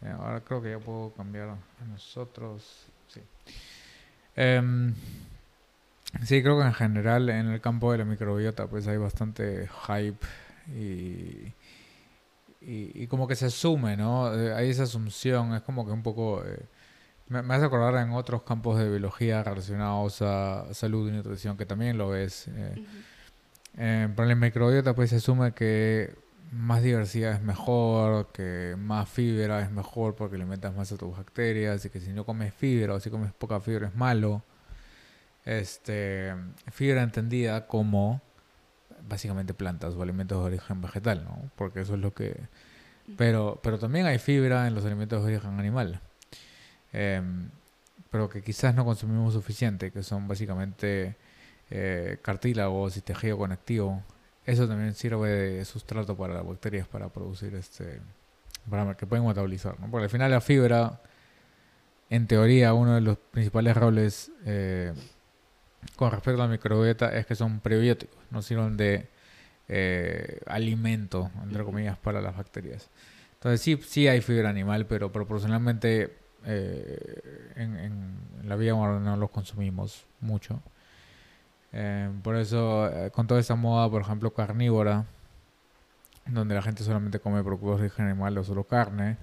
eh, 0.02 0.14
ahora 0.18 0.42
creo 0.42 0.62
que 0.62 0.72
ya 0.72 0.80
puedo 0.80 1.12
cambiar 1.14 1.50
a 1.50 1.86
nosotros. 1.92 2.88
Sí. 3.08 3.22
Em, 4.36 4.94
sí, 6.24 6.42
creo 6.42 6.60
que 6.60 6.66
en 6.66 6.74
general 6.74 7.30
en 7.30 7.48
el 7.48 7.62
campo 7.62 7.92
de 7.92 8.00
la 8.00 8.06
microbiota 8.06 8.68
pues 8.68 8.88
hay 8.88 8.98
bastante 8.98 9.68
hype 9.88 10.26
y, 10.74 11.52
y, 12.66 13.04
y 13.04 13.08
como 13.08 13.28
que 13.28 13.36
se 13.36 13.46
asume, 13.48 13.98
¿no? 13.98 14.34
Eh, 14.34 14.54
hay 14.54 14.70
esa 14.70 14.84
asunción, 14.84 15.54
es 15.56 15.62
como 15.64 15.86
que 15.86 15.92
un 15.92 16.04
poco... 16.04 16.44
eh, 16.46 16.60
me, 17.30 17.42
me 17.44 17.56
hace 17.56 17.66
acordar 17.66 17.96
en 18.04 18.12
otros 18.14 18.44
campos 18.44 18.80
de 18.80 18.90
biología 18.90 19.44
relacionados 19.44 20.22
a 20.22 20.74
salud 20.74 21.10
y 21.10 21.14
nutrición, 21.14 21.58
que 21.58 21.66
también 21.66 21.98
lo 21.98 22.16
es. 22.16 22.48
eh, 22.50 22.78
eh, 23.78 24.10
pero 24.16 24.24
en 24.24 24.30
la 24.30 24.36
microbiota 24.36 24.96
pues 24.96 25.10
se 25.10 25.18
asume 25.18 25.54
que 25.54 26.16
más 26.52 26.82
diversidad 26.84 27.34
es 27.34 27.42
mejor, 27.42 28.32
que 28.32 28.76
más 28.78 29.10
fibra 29.10 29.62
es 29.62 29.72
mejor 29.72 30.16
porque 30.16 30.38
le 30.38 30.46
metas 30.46 30.74
más 30.76 30.92
a 30.92 30.98
tus 30.98 31.16
bacterias 31.18 31.84
y 31.86 31.90
que 31.90 32.00
si 32.00 32.14
no 32.14 32.26
comes 32.26 32.54
fibra 32.54 32.94
o 32.96 33.00
si 33.00 33.10
comes 33.10 33.34
poca 33.34 33.60
fibra 33.60 33.88
es 33.88 33.96
malo. 33.96 34.44
Este, 35.46 36.34
fibra 36.72 37.04
entendida 37.04 37.68
como 37.68 38.22
básicamente 39.08 39.54
plantas 39.54 39.96
o 39.96 40.02
alimentos 40.02 40.40
de 40.40 40.46
origen 40.46 40.82
vegetal, 40.82 41.24
¿no? 41.24 41.52
Porque 41.56 41.82
eso 41.82 41.96
es 41.96 42.00
lo 42.00 42.14
que... 42.14 42.36
Pero, 43.18 43.60
pero 43.62 43.78
también 43.78 44.08
hay 44.08 44.18
fibra 44.18 44.68
en 44.68 44.74
los 44.74 44.84
alimentos 44.86 45.24
de 45.24 45.34
origen 45.34 45.60
animal. 45.60 46.02
Em, 46.92 47.50
pero 48.10 48.30
que 48.30 48.42
quizás 48.42 48.74
no 48.74 48.86
consumimos 48.86 49.34
suficiente, 49.34 49.92
que 49.92 50.02
son 50.02 50.28
básicamente 50.28 51.16
eh, 51.70 52.18
cartílagos 52.22 52.98
y 52.98 53.02
tejido 53.02 53.38
conectivo. 53.38 54.04
Eso 54.46 54.68
también 54.68 54.94
sirve 54.94 55.30
de 55.30 55.66
sustrato 55.66 56.16
para 56.16 56.36
las 56.36 56.48
bacterias 56.48 56.88
para 56.88 57.10
producir 57.10 57.56
este 57.56 58.02
para 58.70 58.96
que 58.96 59.06
pueden 59.06 59.26
metabolizar, 59.28 59.80
¿no? 59.80 59.90
Porque 59.92 60.06
al 60.06 60.10
final 60.10 60.32
la 60.32 60.42
fibra, 60.42 61.02
en 62.10 62.28
teoría, 62.28 62.74
uno 62.74 62.96
de 62.96 63.02
los 63.02 63.18
principales 63.18 63.76
roles 63.78 64.32
eh, 64.46 64.94
con 65.96 66.12
respecto 66.12 66.42
a 66.42 66.46
la 66.48 66.52
microbiota 66.52 67.16
es 67.16 67.26
que 67.26 67.36
son 67.36 67.60
prebióticos, 67.60 68.18
no 68.32 68.42
sirven 68.42 68.78
de 68.78 69.08
eh, 69.70 70.42
alimento, 70.48 71.32
entre 71.44 71.64
comillas, 71.64 71.98
para 71.98 72.22
las 72.22 72.36
bacterias. 72.38 72.90
Entonces 73.36 73.62
sí, 73.62 73.80
sí 73.86 74.08
hay 74.08 74.22
fibra 74.22 74.50
animal, 74.50 74.86
pero 74.88 75.12
proporcionalmente 75.12 76.18
eh, 76.46 77.54
en, 77.56 77.78
en- 77.78 78.26
la 78.48 78.56
vida 78.56 78.76
moderna 78.76 79.12
no 79.12 79.18
los 79.18 79.32
consumimos 79.32 80.06
mucho. 80.22 80.62
Eh, 81.74 82.10
por 82.24 82.36
eso, 82.38 82.88
eh, 82.90 83.12
con 83.12 83.28
toda 83.28 83.40
esta 83.40 83.56
moda, 83.56 83.90
por 83.90 84.02
ejemplo, 84.02 84.34
carnívora, 84.34 85.06
donde 86.26 86.56
la 86.56 86.62
gente 86.62 86.84
solamente 86.84 87.20
come 87.20 87.44
productos 87.44 87.80
de 87.80 87.86
origen 87.86 88.06
animal 88.08 88.38
o 88.38 88.44
solo 88.44 88.64
carne, 88.64 89.18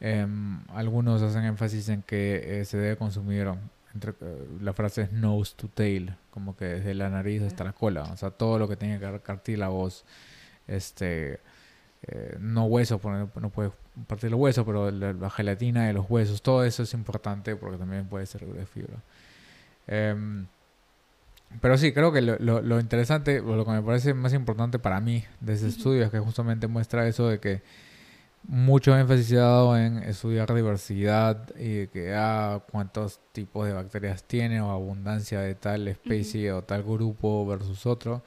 em, 0.00 0.60
algunos 0.68 1.22
hacen 1.22 1.44
énfasis 1.44 1.88
en 1.88 2.02
que 2.02 2.60
eh, 2.60 2.64
se 2.64 2.76
debe 2.78 2.96
consumir, 2.96 3.48
entre, 3.94 4.12
eh, 4.20 4.46
la 4.60 4.72
frase 4.72 5.02
es 5.02 5.12
nose 5.12 5.54
to 5.56 5.68
tail, 5.68 6.14
como 6.30 6.56
que 6.56 6.64
desde 6.66 6.94
la 6.94 7.08
nariz 7.10 7.42
hasta 7.42 7.64
la 7.64 7.72
cola, 7.72 8.02
o 8.04 8.16
sea, 8.16 8.30
todo 8.30 8.58
lo 8.58 8.68
que 8.68 8.76
tenga 8.76 8.98
que 8.98 9.06
ver 9.06 9.20
cartílagos, 9.22 10.04
este, 10.66 11.40
eh, 12.06 12.36
no 12.40 12.64
hueso, 12.66 12.98
porque 12.98 13.28
no 13.40 13.50
puedes 13.50 13.72
partir 14.06 14.28
el 14.28 14.34
hueso, 14.34 14.64
pero 14.66 14.90
la, 14.90 15.12
la 15.12 15.30
gelatina 15.30 15.86
de 15.86 15.92
los 15.92 16.06
huesos, 16.10 16.42
todo 16.42 16.64
eso 16.64 16.82
es 16.82 16.92
importante 16.94 17.54
porque 17.56 17.78
también 17.78 18.06
puede 18.06 18.26
servir 18.26 18.54
de 18.54 18.66
fibra. 18.66 18.96
Em, 19.86 20.46
pero 21.60 21.78
sí, 21.78 21.92
creo 21.92 22.12
que 22.12 22.20
lo, 22.20 22.36
lo- 22.40 22.62
lo 22.62 22.80
interesante, 22.80 23.40
lo 23.40 23.64
que 23.64 23.70
me 23.70 23.82
parece 23.82 24.12
más 24.14 24.32
importante 24.32 24.78
para 24.80 25.00
mí 25.00 25.24
de 25.40 25.52
ese 25.54 25.68
estudio 25.68 26.02
es 26.04 26.10
que 26.10 26.18
justamente 26.18 26.66
muestra 26.66 27.06
eso 27.06 27.28
de 27.28 27.38
que 27.38 27.62
mucho 28.46 28.96
énfasis 28.96 29.30
dado 29.30 29.76
en 29.76 29.98
estudiar 29.98 30.52
diversidad 30.52 31.48
y 31.56 31.72
de 31.74 31.88
que 31.88 32.14
ah, 32.14 32.62
cuántos 32.70 33.20
tipos 33.32 33.66
de 33.66 33.72
bacterias 33.72 34.24
tiene 34.24 34.60
o 34.60 34.70
abundancia 34.70 35.40
de 35.40 35.54
tal 35.54 35.88
especie 35.88 36.52
o 36.52 36.62
tal 36.62 36.82
grupo 36.82 37.46
versus 37.46 37.86
otro. 37.86 38.22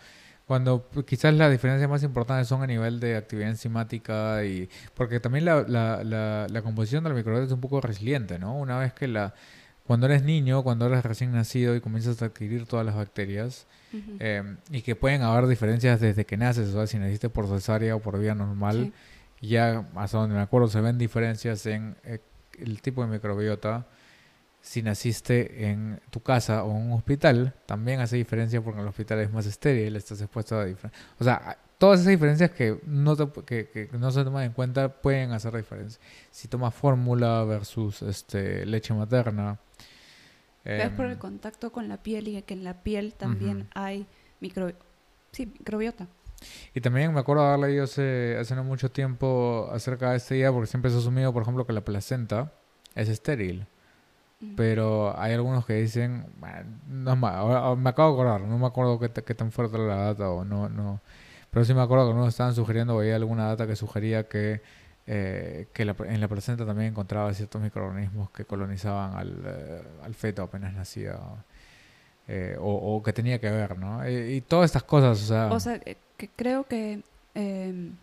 Cuando 0.48 0.82
pues, 0.82 1.06
quizás 1.06 1.34
las 1.34 1.52
diferencias 1.52 1.90
más 1.90 2.04
importantes 2.04 2.48
son 2.48 2.64
a 2.64 2.68
nivel 2.68 3.00
de 3.00 3.18
actividad 3.18 3.50
enzimática 3.50 4.46
y... 4.46 4.70
Porque 4.96 5.20
también 5.20 5.44
la, 5.46 5.64
la, 5.68 6.04
la, 6.04 6.48
la 6.50 6.62
composición 6.62 7.04
de 7.04 7.10
la 7.10 7.16
microbiota 7.16 7.46
es 7.46 7.52
un 7.52 7.60
poco 7.60 7.82
resiliente, 7.82 8.40
¿no? 8.40 8.58
Una 8.58 8.80
vez 8.80 8.94
que 8.94 9.08
la... 9.08 9.34
Cuando 9.86 10.06
eres 10.08 10.24
niño, 10.24 10.64
cuando 10.64 10.86
eres 10.88 11.04
recién 11.04 11.32
nacido 11.32 11.76
y 11.76 11.80
comienzas 11.80 12.22
a 12.22 12.26
adquirir 12.26 12.66
todas 12.66 12.86
las 12.86 12.96
bacterias, 12.96 13.68
eh, 14.20 14.44
y 14.70 14.82
que 14.82 14.98
pueden 14.98 15.22
haber 15.22 15.48
diferencias 15.48 16.02
desde 16.02 16.26
que 16.26 16.36
naces, 16.36 16.68
o 16.70 16.74
sea, 16.74 16.88
si 16.88 16.98
naciste 16.98 17.30
por 17.30 17.48
cesárea 17.48 17.96
o 17.96 18.02
por 18.02 18.20
vía 18.20 18.36
normal, 18.36 18.92
ya 19.42 19.86
hasta 19.96 20.18
donde 20.18 20.36
me 20.36 20.42
acuerdo 20.42 20.68
se 20.68 20.82
ven 20.82 20.98
diferencias 20.98 21.66
en 21.66 21.96
eh, 22.04 22.20
el 22.60 22.82
tipo 22.82 23.04
de 23.04 23.10
microbiota. 23.10 23.86
Si 24.62 24.82
naciste 24.82 25.70
en 25.70 26.02
tu 26.10 26.22
casa 26.22 26.64
o 26.64 26.72
en 26.72 26.88
un 26.88 26.92
hospital, 26.94 27.54
también 27.66 28.02
hace 28.02 28.18
diferencia 28.18 28.62
porque 28.62 28.80
en 28.80 28.84
el 28.84 28.90
hospital 28.90 29.20
es 29.20 29.32
más 29.32 29.46
estéril, 29.46 29.96
estás 29.96 30.20
expuesto 30.20 30.58
a 30.58 30.66
diferentes... 30.66 31.00
O 31.20 31.24
sea, 31.24 31.58
todas 31.78 32.02
esas 32.02 32.10
diferencias 32.10 32.52
que 32.52 32.80
no, 32.86 33.16
que, 33.46 33.70
que 33.70 33.90
no 33.94 34.12
se 34.12 34.24
toman 34.24 34.46
en 34.46 34.52
cuenta 34.54 34.90
pueden 34.90 35.32
hacer 35.32 35.56
diferencia. 35.56 36.02
Si 36.32 36.48
tomas 36.48 36.74
fórmula 36.74 37.44
versus 37.44 38.02
este, 38.02 38.66
leche 38.66 38.94
materna. 38.94 39.58
es 40.66 40.90
por 40.90 41.06
el 41.06 41.14
em, 41.14 41.18
contacto 41.20 41.72
con 41.72 41.88
la 41.88 41.98
piel 41.98 42.28
y 42.28 42.42
que 42.42 42.54
en 42.54 42.64
la 42.64 42.82
piel 42.84 43.14
también 43.14 43.70
hay 43.74 44.06
micro, 44.42 44.72
sí, 45.32 45.46
microbiota. 45.46 46.08
Y 46.74 46.82
también 46.82 47.14
me 47.14 47.20
acuerdo 47.20 47.44
de 47.44 47.50
haber 47.50 47.70
leído 47.70 47.84
hace, 47.86 48.38
hace 48.40 48.56
no 48.56 48.64
mucho 48.64 48.92
tiempo 48.92 49.70
acerca 49.72 50.12
de 50.12 50.18
esta 50.18 50.36
idea, 50.36 50.52
porque 50.52 50.68
siempre 50.68 50.92
se 50.92 50.98
ha 50.98 51.00
asumido, 51.00 51.34
por 51.34 51.42
ejemplo, 51.42 51.66
que 51.66 51.74
la 51.74 51.82
placenta 51.82 52.52
es 52.96 53.10
estéril. 53.10 53.68
Pero 54.56 55.20
hay 55.20 55.34
algunos 55.34 55.66
que 55.66 55.74
dicen, 55.74 56.28
no 56.88 57.16
me 57.16 57.28
acabo 57.90 58.10
de 58.10 58.14
acordar, 58.14 58.42
no 58.42 58.60
me 58.60 58.68
acuerdo 58.68 59.00
qué, 59.00 59.10
qué 59.10 59.34
tan 59.34 59.52
fuerte 59.52 59.78
era 59.78 59.88
la 59.88 59.96
data 59.96 60.30
o 60.30 60.46
no, 60.46 60.70
no. 60.70 61.02
Pero 61.50 61.66
sí 61.66 61.74
me 61.74 61.82
acuerdo 61.82 62.06
que 62.06 62.10
algunos 62.10 62.30
estaban 62.30 62.54
sugiriendo, 62.54 62.96
o 62.96 63.00
había 63.00 63.16
alguna 63.16 63.48
data 63.48 63.66
que 63.66 63.76
sugería 63.76 64.28
que, 64.28 64.62
eh, 65.08 65.68
que 65.74 65.82
en 65.82 66.22
la 66.22 66.28
placenta 66.28 66.68
también 66.68 66.90
encontraba 66.90 67.34
ciertos 67.34 67.60
microorganismos 67.60 68.30
que 68.30 68.46
colonizaban 68.46 69.16
al, 69.16 69.42
eh, 69.44 69.84
al 70.04 70.14
feto 70.14 70.44
apenas 70.44 70.72
nacía. 70.74 71.18
Eh, 72.28 72.58
o, 72.60 73.02
que 73.02 73.14
tenía 73.14 73.40
que 73.40 73.50
ver, 73.50 73.80
¿no? 73.80 74.08
y 74.08 74.42
todas 74.42 74.66
estas 74.66 74.84
cosas, 74.84 75.24
o 75.24 75.26
sea... 75.26 75.48
O 75.48 75.60
sea, 75.62 75.80
que 76.18 76.28
creo 76.28 76.66
que, 76.66 77.02
em, 77.36 77.94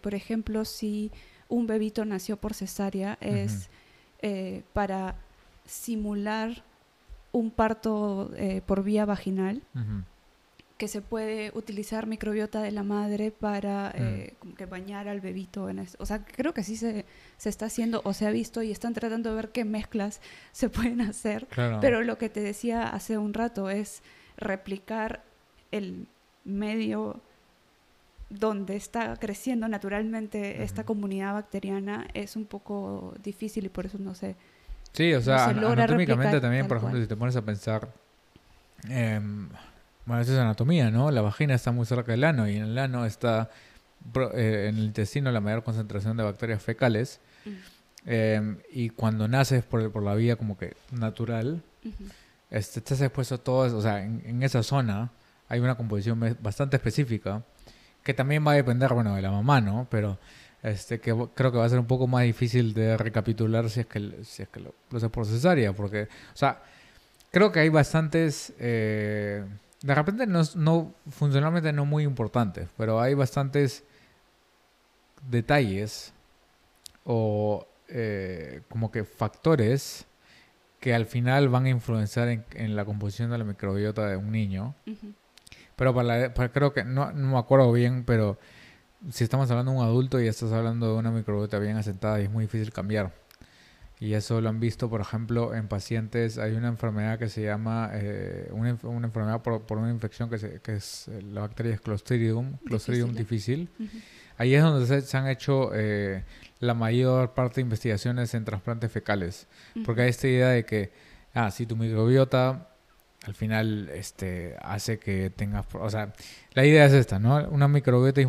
por 0.00 0.14
ejemplo, 0.14 0.64
si 0.64 1.10
un 1.48 1.66
bebito 1.66 2.04
nació 2.04 2.36
por 2.36 2.54
cesárea, 2.54 3.18
es 3.20 3.68
para 4.72 5.16
simular 5.64 6.62
un 7.32 7.50
parto 7.50 8.30
eh, 8.36 8.62
por 8.64 8.84
vía 8.84 9.04
vaginal, 9.04 9.62
que 10.76 10.88
se 10.88 11.00
puede 11.00 11.52
utilizar 11.54 12.06
microbiota 12.06 12.60
de 12.60 12.72
la 12.72 12.82
madre 12.82 13.30
para 13.30 13.92
eh, 13.94 14.34
que 14.56 14.66
bañar 14.66 15.08
al 15.08 15.20
bebito. 15.20 15.68
En 15.68 15.78
O 15.98 16.06
sea, 16.06 16.24
creo 16.24 16.52
que 16.52 16.62
sí 16.62 16.76
se, 16.76 17.06
se, 17.36 17.48
está 17.48 17.66
haciendo 17.66 18.02
o 18.04 18.12
se 18.12 18.26
ha 18.26 18.30
visto 18.30 18.62
y 18.62 18.70
están 18.70 18.92
tratando 18.92 19.30
de 19.30 19.36
ver 19.36 19.50
qué 19.50 19.64
mezclas 19.64 20.20
se 20.52 20.68
pueden 20.68 21.00
hacer. 21.00 21.46
Pero 21.80 22.02
lo 22.02 22.18
que 22.18 22.28
te 22.28 22.40
decía 22.40 22.88
hace 22.88 23.16
un 23.16 23.32
rato 23.32 23.70
es 23.70 24.02
replicar 24.36 25.22
el 25.70 26.06
medio 26.44 27.20
donde 28.30 28.76
está 28.76 29.16
creciendo 29.16 29.68
naturalmente 29.68 30.62
esta 30.62 30.84
comunidad 30.84 31.34
bacteriana 31.34 32.08
es 32.14 32.34
un 32.34 32.46
poco 32.46 33.14
difícil 33.22 33.66
y 33.66 33.68
por 33.68 33.86
eso 33.86 33.98
no 33.98 34.14
sé 34.14 34.36
Sí, 34.92 35.14
o 35.14 35.20
sea, 35.22 35.46
anatómicamente 35.46 36.40
también, 36.40 36.68
por 36.68 36.76
ejemplo, 36.76 37.00
si 37.00 37.06
te 37.06 37.16
pones 37.16 37.34
a 37.36 37.42
pensar, 37.42 37.88
bueno, 38.84 40.20
eso 40.20 40.32
es 40.32 40.38
anatomía, 40.38 40.90
¿no? 40.90 41.10
La 41.10 41.22
vagina 41.22 41.54
está 41.54 41.72
muy 41.72 41.86
cerca 41.86 42.12
del 42.12 42.24
ano 42.24 42.48
y 42.48 42.56
en 42.56 42.64
el 42.64 42.78
ano 42.78 43.06
está, 43.06 43.50
eh, 44.34 44.66
en 44.68 44.76
el 44.76 44.84
intestino, 44.84 45.32
la 45.32 45.40
mayor 45.40 45.64
concentración 45.64 46.16
de 46.16 46.24
bacterias 46.24 46.62
fecales. 46.62 47.20
Em, 48.04 48.58
y 48.70 48.90
cuando 48.90 49.28
naces 49.28 49.64
por, 49.64 49.90
por 49.92 50.02
la 50.02 50.14
vía 50.14 50.36
como 50.36 50.58
que 50.58 50.76
natural, 50.90 51.62
este, 52.50 52.80
estás 52.80 53.00
expuesto 53.00 53.36
a 53.36 53.38
todo 53.38 53.76
o 53.76 53.80
sea, 53.80 54.02
en, 54.02 54.22
en, 54.26 54.42
esa 54.42 54.64
zona 54.64 55.10
hay 55.52 55.60
una 55.60 55.74
composición 55.74 56.18
bastante 56.40 56.76
específica 56.76 57.42
que 58.02 58.14
también 58.14 58.44
va 58.44 58.52
a 58.52 58.54
depender, 58.54 58.94
bueno, 58.94 59.14
de 59.14 59.20
la 59.20 59.30
mamá, 59.30 59.60
¿no? 59.60 59.86
Pero 59.90 60.18
este, 60.62 60.98
que 60.98 61.14
creo 61.34 61.52
que 61.52 61.58
va 61.58 61.66
a 61.66 61.68
ser 61.68 61.78
un 61.78 61.86
poco 61.86 62.06
más 62.06 62.22
difícil 62.22 62.72
de 62.72 62.96
recapitular 62.96 63.68
si 63.68 63.80
es 63.80 63.86
que, 63.86 64.24
si 64.24 64.44
es 64.44 64.48
que 64.48 64.60
lo, 64.60 64.74
lo 64.90 65.12
por 65.12 65.26
cesárea, 65.26 65.74
porque, 65.74 66.04
o 66.04 66.36
sea, 66.36 66.62
creo 67.30 67.52
que 67.52 67.60
hay 67.60 67.68
bastantes, 67.68 68.54
eh, 68.58 69.44
de 69.82 69.94
repente 69.94 70.26
no, 70.26 70.40
no, 70.54 70.94
funcionalmente 71.10 71.70
no 71.70 71.84
muy 71.84 72.04
importantes, 72.04 72.66
pero 72.78 72.98
hay 72.98 73.12
bastantes 73.12 73.84
detalles 75.28 76.14
o 77.04 77.66
eh, 77.88 78.62
como 78.70 78.90
que 78.90 79.04
factores 79.04 80.06
que 80.80 80.94
al 80.94 81.04
final 81.04 81.50
van 81.50 81.66
a 81.66 81.68
influenciar 81.68 82.44
en, 82.54 82.74
la 82.74 82.86
composición 82.86 83.30
de 83.30 83.36
la 83.36 83.44
microbiota 83.44 84.08
de 84.08 84.16
un 84.16 84.32
niño. 84.32 84.74
Pero 85.82 85.92
para, 85.92 86.32
para, 86.32 86.52
creo 86.52 86.72
que, 86.72 86.84
no, 86.84 87.10
no 87.10 87.32
me 87.32 87.38
acuerdo 87.38 87.72
bien, 87.72 88.04
pero 88.04 88.38
si 89.10 89.24
estamos 89.24 89.50
hablando 89.50 89.72
de 89.72 89.78
un 89.78 89.82
adulto 89.82 90.20
y 90.20 90.28
estás 90.28 90.52
hablando 90.52 90.92
de 90.92 90.94
una 90.96 91.10
microbiota 91.10 91.58
bien 91.58 91.76
asentada 91.76 92.20
y 92.20 92.26
es 92.26 92.30
muy 92.30 92.44
difícil 92.44 92.72
cambiar. 92.72 93.12
Y 93.98 94.14
eso 94.14 94.40
lo 94.40 94.48
han 94.48 94.60
visto, 94.60 94.88
por 94.88 95.00
ejemplo, 95.00 95.56
en 95.56 95.66
pacientes. 95.66 96.38
Hay 96.38 96.52
una 96.52 96.68
enfermedad 96.68 97.18
que 97.18 97.28
se 97.28 97.42
llama, 97.42 97.90
eh, 97.94 98.48
una, 98.52 98.68
enfermedad 98.70 99.42
por, 99.42 99.76
una 99.76 99.90
infección 99.90 100.30
que, 100.30 100.38
se, 100.38 100.60
que 100.60 100.76
es, 100.76 101.10
la 101.32 101.40
bacteria 101.40 101.74
es 101.74 101.80
Clostridium, 101.80 102.58
Clostridium 102.58 103.12
difícil. 103.12 103.68
Ahí 104.38 104.54
es 104.54 104.62
donde 104.62 105.02
se, 105.02 105.16
han 105.16 105.26
hecho 105.26 105.72
eh, 105.74 106.22
la 106.60 106.74
mayor 106.74 107.34
parte 107.34 107.56
de 107.56 107.62
investigaciones 107.62 108.34
en 108.34 108.44
trasplantes 108.44 108.92
fecales. 108.92 109.48
Porque 109.84 110.02
hay 110.02 110.10
esta 110.10 110.28
idea 110.28 110.50
de 110.50 110.64
que, 110.64 110.92
ah, 111.34 111.50
si 111.50 111.66
tu 111.66 111.74
microbiota 111.74 112.68
al 113.24 113.34
final 113.34 113.88
este, 113.94 114.56
hace 114.60 114.98
que 114.98 115.30
tengas... 115.30 115.66
O 115.74 115.90
sea, 115.90 116.12
la 116.54 116.64
idea 116.64 116.84
es 116.86 116.92
esta, 116.92 117.18
¿no? 117.18 117.48
Una 117.48 117.68
microbiota 117.68 118.20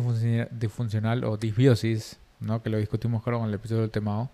disfuncional 0.50 1.24
o 1.24 1.36
disbiosis, 1.36 2.18
¿no? 2.40 2.62
Que 2.62 2.70
lo 2.70 2.78
discutimos 2.78 3.22
creo 3.22 3.40
con 3.40 3.48
el 3.48 3.54
episodio 3.54 3.82
del 3.82 3.90
temao. 3.90 4.30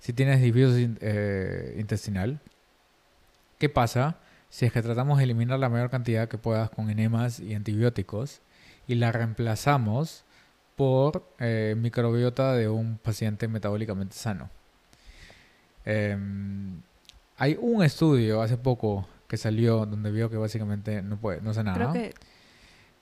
Si 0.00 0.12
tienes 0.12 0.42
disbiosis 0.42 0.90
eh, 1.00 1.76
intestinal, 1.78 2.38
¿qué 3.58 3.70
pasa 3.70 4.18
si 4.50 4.66
es 4.66 4.72
que 4.72 4.82
tratamos 4.82 5.18
de 5.18 5.24
eliminar 5.24 5.58
la 5.58 5.70
mayor 5.70 5.88
cantidad 5.88 6.28
que 6.28 6.36
puedas 6.36 6.68
con 6.68 6.90
enemas 6.90 7.40
y 7.40 7.54
antibióticos 7.54 8.40
y 8.86 8.96
la 8.96 9.10
reemplazamos 9.10 10.24
por 10.76 11.26
eh, 11.38 11.74
microbiota 11.78 12.52
de 12.52 12.68
un 12.68 12.98
paciente 12.98 13.48
metabólicamente 13.48 14.14
sano? 14.14 14.50
Em, 15.86 16.82
hay 17.38 17.56
un 17.60 17.82
estudio 17.82 18.42
hace 18.42 18.58
poco 18.58 19.08
que 19.34 19.38
salió 19.38 19.84
donde 19.84 20.12
vio 20.12 20.30
que 20.30 20.36
básicamente 20.36 21.02
no 21.02 21.18
puede, 21.18 21.40
no 21.40 21.50
hace 21.50 21.64
nada. 21.64 21.92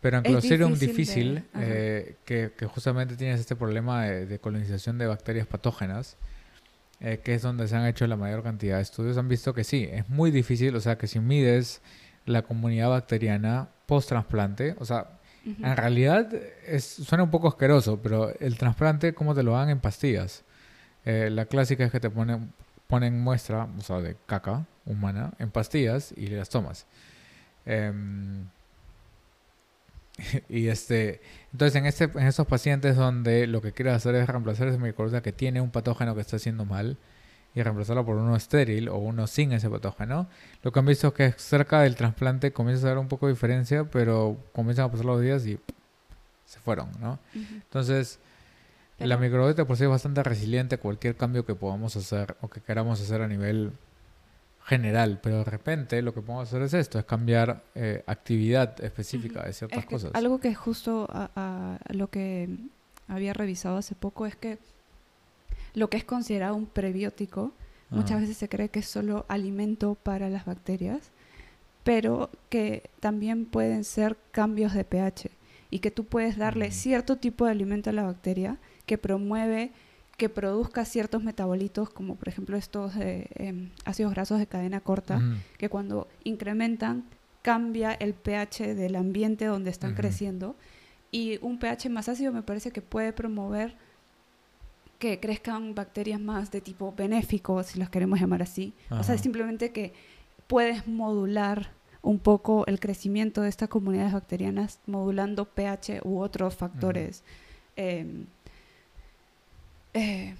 Pero 0.01 0.17
en 0.17 0.23
Clostridium 0.23 0.79
difícil, 0.79 1.45
eh, 1.57 2.17
que, 2.25 2.51
justamente 2.67 3.17
tienes 3.17 3.39
este 3.39 3.55
problema 3.55 4.05
de, 4.05 4.39
colonización 4.39 4.97
de 4.97 5.07
bacterias 5.07 5.47
patógenas, 5.47 6.17
eh, 7.01 7.21
que 7.23 7.35
es 7.35 7.43
donde 7.43 7.69
se 7.69 7.77
han 7.77 7.87
hecho 7.87 8.07
la 8.07 8.17
mayor 8.17 8.43
cantidad 8.43 8.77
de 8.77 8.83
estudios, 8.83 9.19
han 9.19 9.29
visto 9.29 9.53
que 9.53 9.63
sí, 9.63 9.87
es 9.93 10.09
muy 10.09 10.31
difícil, 10.31 10.75
o 10.75 10.81
sea, 10.81 10.97
que 10.97 11.07
si 11.07 11.21
mides 11.21 11.83
la 12.25 12.41
comunidad 12.41 12.89
bacteriana 12.89 13.69
post-trasplante, 13.85 14.75
o 14.79 14.87
sea, 14.87 15.19
en 15.45 15.77
realidad 15.77 16.33
es, 16.67 16.85
suena 16.85 17.25
un 17.25 17.31
poco 17.31 17.49
asqueroso, 17.49 18.01
pero 18.01 18.33
el 18.41 18.57
trasplante, 18.57 19.13
¿cómo 19.13 19.35
te 19.35 19.43
lo 19.43 19.53
dan 19.53 19.69
en 19.69 19.81
pastillas? 19.81 20.45
Eh, 21.05 21.29
la 21.31 21.45
clásica 21.45 21.85
es 21.85 21.93
que 21.93 22.01
te 22.01 22.09
ponen, 22.09 22.55
ponen 22.87 23.21
muestra, 23.21 23.69
o 23.77 23.83
sea, 23.83 24.01
de 24.01 24.17
caca 24.25 24.67
humana, 24.87 25.33
en 25.39 25.51
pastillas 25.51 26.13
y 26.17 26.29
las 26.29 26.49
tomas. 26.49 26.87
Em, 27.67 28.47
y 30.49 30.69
este, 30.69 31.21
entonces 31.53 31.77
en, 31.77 31.87
este, 31.87 32.05
en 32.05 32.27
estos 32.27 32.47
pacientes 32.47 32.97
donde 32.97 33.47
lo 33.47 33.63
que 33.63 33.73
quieres 33.73 33.95
hacer 33.95 34.15
es 34.15 34.27
reemplazar 34.29 34.69
esa 34.69 34.79
microbiota 34.79 35.23
que 35.23 35.33
tiene 35.33 35.61
un 35.61 35.71
patógeno 35.71 36.15
que 36.15 36.21
está 36.21 36.37
haciendo 36.37 36.65
mal 36.65 36.97
y 37.55 37.63
reemplazarlo 37.63 38.05
por 38.05 38.17
uno 38.17 38.35
estéril 38.35 38.89
o 38.89 38.97
uno 38.97 39.27
sin 39.27 39.53
ese 39.53 39.69
patógeno, 39.69 40.27
lo 40.63 40.73
que 40.73 40.79
han 40.79 40.87
visto 40.87 41.09
es 41.09 41.15
que 41.15 41.33
cerca 41.33 41.83
del 41.83 41.97
trasplante 41.97 42.53
comienza 42.53 42.87
a 42.87 42.91
dar 42.91 42.99
un 42.99 43.09
poco 43.09 43.27
de 43.27 43.35
diferencia, 43.35 43.85
pero 43.85 44.39
comienzan 44.53 44.87
a 44.87 44.91
pasar 44.91 45.07
los 45.07 45.21
días 45.21 45.47
y 45.47 45.59
se 46.47 46.61
fueron, 46.61 46.91
¿no? 46.99 47.19
Entonces, 47.35 48.19
la 48.99 49.19
microbiota 49.19 49.67
por 49.67 49.77
sí 49.77 49.85
es 49.85 49.91
bastante 49.91 50.23
resiliente 50.23 50.77
a 50.77 50.79
cualquier 50.79 51.17
cambio 51.17 51.45
que 51.45 51.55
podamos 51.55 51.97
hacer 51.97 52.37
o 52.41 52.49
que 52.49 52.61
queramos 52.61 53.01
hacer 53.01 53.21
a 53.21 53.29
nivel 53.29 53.73
general, 54.65 55.21
pero 55.23 55.39
de 55.39 55.45
repente 55.45 56.03
lo 56.03 56.15
que 56.15 56.21
podemos 56.21 56.49
hacer 56.49 56.63
es 56.63 56.75
esto, 56.75 56.99
es 56.99 57.05
cambiar 57.05 57.63
eh, 57.75 58.03
actividad 58.07 58.83
específica 58.83 59.45
de 59.45 59.53
ciertas 59.53 59.85
cosas. 59.87 60.11
Algo 60.15 60.39
que 60.39 60.55
justo 60.55 61.09
a, 61.11 61.79
lo 61.91 62.09
que 62.09 62.49
había 63.09 63.33
revisado 63.33 63.77
hace 63.77 63.95
poco 63.95 64.27
es 64.27 64.37
que 64.37 64.59
lo 65.75 65.89
que 65.89 65.97
es 65.97 66.05
considerado 66.05 66.55
un 66.55 66.67
prebiótico, 66.67 67.53
muchas 67.91 68.21
veces 68.21 68.37
se 68.37 68.49
cree 68.49 68.69
que 68.69 68.81
es 68.81 68.87
solo 68.87 69.27
alimento 69.29 69.97
para 69.97 70.29
las 70.29 70.45
bacterias, 70.45 71.11
pero 71.85 72.31
que 72.49 72.91
también 73.01 73.47
pueden 73.47 73.85
ser 73.85 74.17
cambios 74.31 74.73
de 74.75 74.85
pH 74.85 75.31
y 75.71 75.81
que 75.81 75.91
tú 75.91 76.05
puedes 76.05 76.37
darle 76.37 76.71
cierto 76.71 77.17
tipo 77.17 77.47
de 77.47 77.51
alimento 77.51 77.91
a 77.91 77.93
la 77.93 78.05
bacteria 78.05 78.59
que 78.87 78.99
promueve 78.99 79.73
que 80.17 80.29
produzca 80.29 80.85
ciertos 80.85 81.23
metabolitos, 81.23 81.91
como 81.91 82.17
por 82.17 82.29
ejemplo 82.29 82.57
estos 82.57 82.93
em, 82.97 83.71
ácidos 83.85 84.13
grasos 84.13 84.39
de 84.39 84.47
cadena 84.47 84.81
corta, 84.81 85.21
que 85.59 85.69
cuando 85.69 86.09
incrementan 86.25 87.05
cambia 87.43 87.93
el 87.93 88.15
pH 88.15 88.75
del 88.75 88.97
ambiente 88.97 89.47
donde 89.47 89.71
están 89.71 89.95
creciendo. 89.95 90.55
Y 91.11 91.39
un 91.43 91.59
pH 91.59 91.91
más 91.91 92.09
ácido 92.09 92.33
me 92.33 92.43
parece 92.43 92.71
que 92.71 92.81
puede 92.81 93.13
promover 93.13 93.77
que 94.99 95.19
crezcan 95.19 95.75
bacterias 95.75 96.21
más 96.21 96.53
de 96.53 96.61
tipo 96.61 96.95
benéfico, 96.97 97.63
si 97.65 97.79
las 97.79 97.91
queremos 97.91 98.21
llamar 98.21 98.43
así. 98.43 98.73
O 98.91 99.03
sea, 99.03 99.19
simplemente 99.19 99.73
que 99.73 99.93
puedes 100.47 100.87
modular 100.87 101.73
un 102.03 102.19
poco 102.19 102.65
el 102.67 102.79
crecimiento 102.79 103.43
de 103.43 103.49
estas 103.49 103.69
comunidades 103.69 104.13
bacterianas 104.13 104.79
modulando 104.87 105.45
pH 105.47 106.03
u 106.05 106.21
otros 106.21 106.55
factores. 106.55 107.25
Em, 107.75 108.27
eh, 109.95 110.35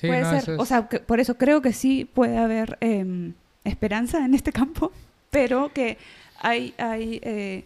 puede 0.00 0.40
ser, 0.40 0.58
o 0.58 0.64
sea, 0.64 0.88
por 0.88 1.20
eso 1.20 1.36
creo 1.36 1.60
que 1.60 1.72
sí 1.72 2.04
puede 2.04 2.38
haber 2.38 2.78
em, 2.80 3.34
esperanza 3.64 4.24
en 4.24 4.34
este 4.34 4.52
campo, 4.52 4.92
pero 5.30 5.72
que 5.72 5.98
hay, 6.38 6.74
hay 6.78 7.20
eh, 7.22 7.64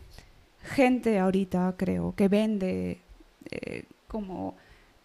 gente 0.63 1.19
ahorita, 1.19 1.75
creo, 1.77 2.15
que 2.17 2.29
vende 2.29 3.01
eh, 3.51 3.85
como 4.09 4.57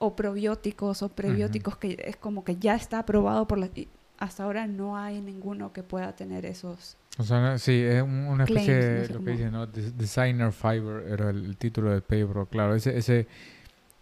o 0.01 0.15
probióticos 0.15 1.01
o 1.03 1.09
prebióticos 1.09 1.78
que 1.78 1.97
es 2.05 2.15
como 2.15 2.43
que 2.43 2.55
ya 2.55 2.76
está 2.76 2.99
aprobado 2.99 3.47
por 3.47 3.57
la... 3.57 3.70
Hasta 4.17 4.43
ahora 4.43 4.65
no 4.65 4.97
hay 4.97 5.22
ninguno 5.22 5.72
que 5.72 5.84
pueda 5.84 6.13
tener 6.13 6.45
esos... 6.45 6.97
O 7.17 7.24
sea, 7.24 7.57
sí, 7.57 7.82
es 7.82 8.01
una 8.01 8.45
especie 8.45 8.76
de 8.76 9.09
lo 9.09 9.24
que 9.24 9.32
dicen, 9.32 9.51
¿no? 9.51 9.67
Designer 9.67 10.53
Fiber 10.53 11.05
era 11.07 11.30
el, 11.30 11.57
título 11.57 11.91
del 11.91 12.01
paper, 12.01 12.47
claro, 12.49 12.76
ese, 12.76 12.97
ese 12.97 13.28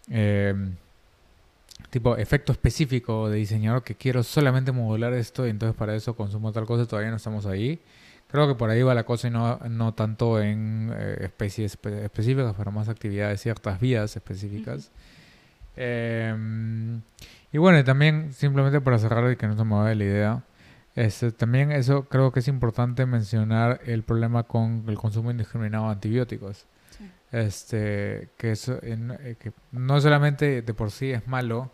em, 0.08 0.76
tipo 1.90 2.16
efecto 2.16 2.52
específico 2.52 3.28
de 3.30 3.38
diseñador 3.38 3.82
que 3.82 3.94
quiero 3.94 4.22
solamente 4.22 4.72
modular 4.72 5.12
esto 5.14 5.46
y 5.46 5.50
entonces 5.50 5.76
para 5.76 5.94
eso 5.94 6.14
consumo 6.16 6.52
tal 6.52 6.66
cosa, 6.66 6.86
todavía 6.86 7.10
no 7.10 7.16
estamos 7.16 7.46
ahí. 7.46 7.80
Creo 8.30 8.46
que 8.46 8.54
por 8.54 8.68
ahí 8.68 8.82
va 8.82 8.94
la 8.94 9.04
cosa 9.04 9.28
y 9.28 9.30
no, 9.30 9.58
no 9.70 9.94
tanto 9.94 10.40
en 10.42 10.92
eh, 10.94 11.16
especies 11.22 11.78
específicas, 11.82 12.54
pero 12.58 12.70
más 12.70 12.88
actividades, 12.88 13.40
ciertas 13.40 13.80
vías 13.80 14.14
específicas. 14.16 14.90
Em, 15.76 17.00
y 17.52 17.58
bueno, 17.58 17.82
también 17.84 18.32
simplemente 18.32 18.80
para 18.80 18.98
cerrar 18.98 19.30
y 19.32 19.36
que 19.36 19.46
no 19.46 19.56
se 19.56 19.64
me 19.64 19.74
vaya 19.76 19.94
la 19.94 20.04
idea, 20.04 20.42
este, 20.94 21.32
también 21.32 21.72
eso 21.72 22.04
creo 22.08 22.32
que 22.32 22.40
es 22.40 22.48
importante 22.48 23.06
mencionar 23.06 23.80
el 23.86 24.02
problema 24.02 24.42
con 24.42 24.84
el 24.88 24.98
consumo 24.98 25.30
indiscriminado 25.30 25.86
de 25.86 25.92
antibióticos. 25.92 26.66
Este, 27.30 28.30
que, 28.38 28.52
eso, 28.52 28.78
eh, 28.82 29.36
que 29.38 29.52
no 29.72 30.00
solamente 30.00 30.62
de 30.62 30.74
por 30.74 30.90
sí 30.90 31.10
es 31.10 31.26
malo, 31.26 31.70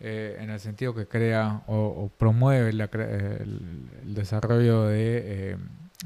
eh, 0.00 0.36
en 0.40 0.50
el 0.50 0.60
sentido 0.60 0.94
que 0.94 1.06
crea 1.06 1.62
o, 1.66 2.10
promueve 2.16 2.70
el, 2.70 4.14
desarrollo 4.14 4.84
de 4.84 5.56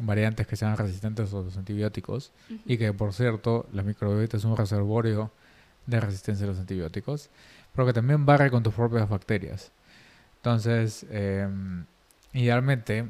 variantes 0.01 0.47
que 0.47 0.57
sean 0.57 0.76
resistentes 0.76 1.32
a 1.32 1.36
los 1.36 1.57
antibióticos 1.57 2.32
y 2.64 2.78
que 2.78 2.93
por 2.93 3.12
cierto 3.12 3.66
la 3.72 3.82
microbiota 3.82 4.36
es 4.36 4.45
un 4.45 4.57
reservorio 4.57 5.32
de 5.86 6.01
resistencia 6.01 6.45
a 6.45 6.49
los 6.49 6.59
antibióticos, 6.59 7.30
pero 7.74 7.86
que 7.86 7.93
también 7.93 8.24
barre 8.26 8.51
con 8.51 8.62
tus 8.62 8.74
propias 8.74 9.09
bacterias. 9.09 9.72
Entonces, 10.36 11.07
em, 11.11 11.84
idealmente 12.32 13.09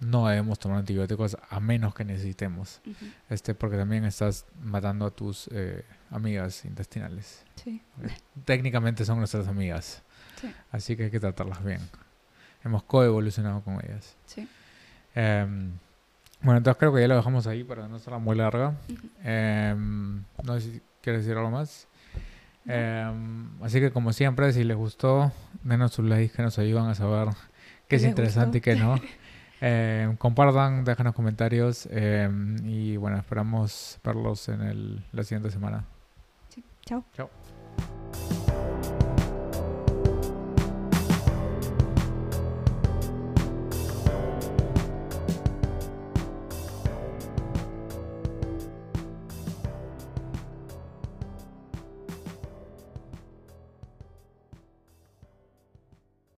no 0.00 0.26
debemos 0.26 0.58
tomar 0.58 0.78
antibióticos 0.78 1.36
a 1.48 1.60
menos 1.60 1.94
que 1.94 2.04
necesitemos, 2.04 2.80
este, 3.28 3.54
porque 3.54 3.76
también 3.76 4.04
estás 4.04 4.46
matando 4.62 5.06
a 5.06 5.10
tus 5.10 5.48
eh, 5.52 5.84
amigas 6.10 6.64
intestinales. 6.64 7.44
Técnicamente 8.44 9.04
son 9.04 9.18
nuestras 9.18 9.46
amigas, 9.46 10.02
así 10.72 10.96
que 10.96 11.04
hay 11.04 11.10
que 11.10 11.20
tratarlas 11.20 11.62
bien. 11.62 11.80
Hemos 12.64 12.82
coevolucionado 12.82 13.62
con 13.62 13.74
ellas. 13.84 14.16
Sí. 14.26 14.48
Em, 15.14 15.72
bueno, 16.42 16.58
entonces 16.58 16.78
creo 16.78 16.94
que 16.94 17.00
ya 17.00 17.08
lo 17.08 17.16
dejamos 17.16 17.46
ahí 17.46 17.64
para 17.64 17.88
no 17.88 17.98
ser 17.98 18.14
muy 18.14 18.36
larga. 18.36 18.74
Em, 19.22 20.24
no 20.42 20.54
sé 20.54 20.60
si 20.60 20.82
quieres 21.02 21.24
decir 21.24 21.36
algo 21.36 21.50
más. 21.50 21.86
Em, 22.66 23.62
así 23.62 23.80
que 23.80 23.90
como 23.90 24.12
siempre, 24.12 24.52
si 24.52 24.64
les 24.64 24.76
gustó, 24.76 25.32
denos 25.62 25.92
sus 25.92 26.04
likes 26.06 26.34
que 26.34 26.42
nos 26.42 26.58
ayudan 26.58 26.88
a 26.88 26.94
saber 26.94 27.28
qué 27.88 27.96
es 27.96 28.04
interesante 28.04 28.58
y 28.58 28.60
qué 28.60 28.76
no. 28.76 28.98
Em, 29.60 30.16
compartan, 30.16 30.84
déjenos 30.84 31.14
comentarios 31.14 31.86
y 32.64 32.96
bueno, 32.96 33.18
esperamos 33.18 33.98
verlos 34.02 34.48
en 34.48 34.62
el, 34.62 35.04
la 35.12 35.22
siguiente 35.22 35.50
semana. 35.50 35.84
Sí, 36.48 36.64
chao. 36.86 37.04
Chao. 37.14 37.28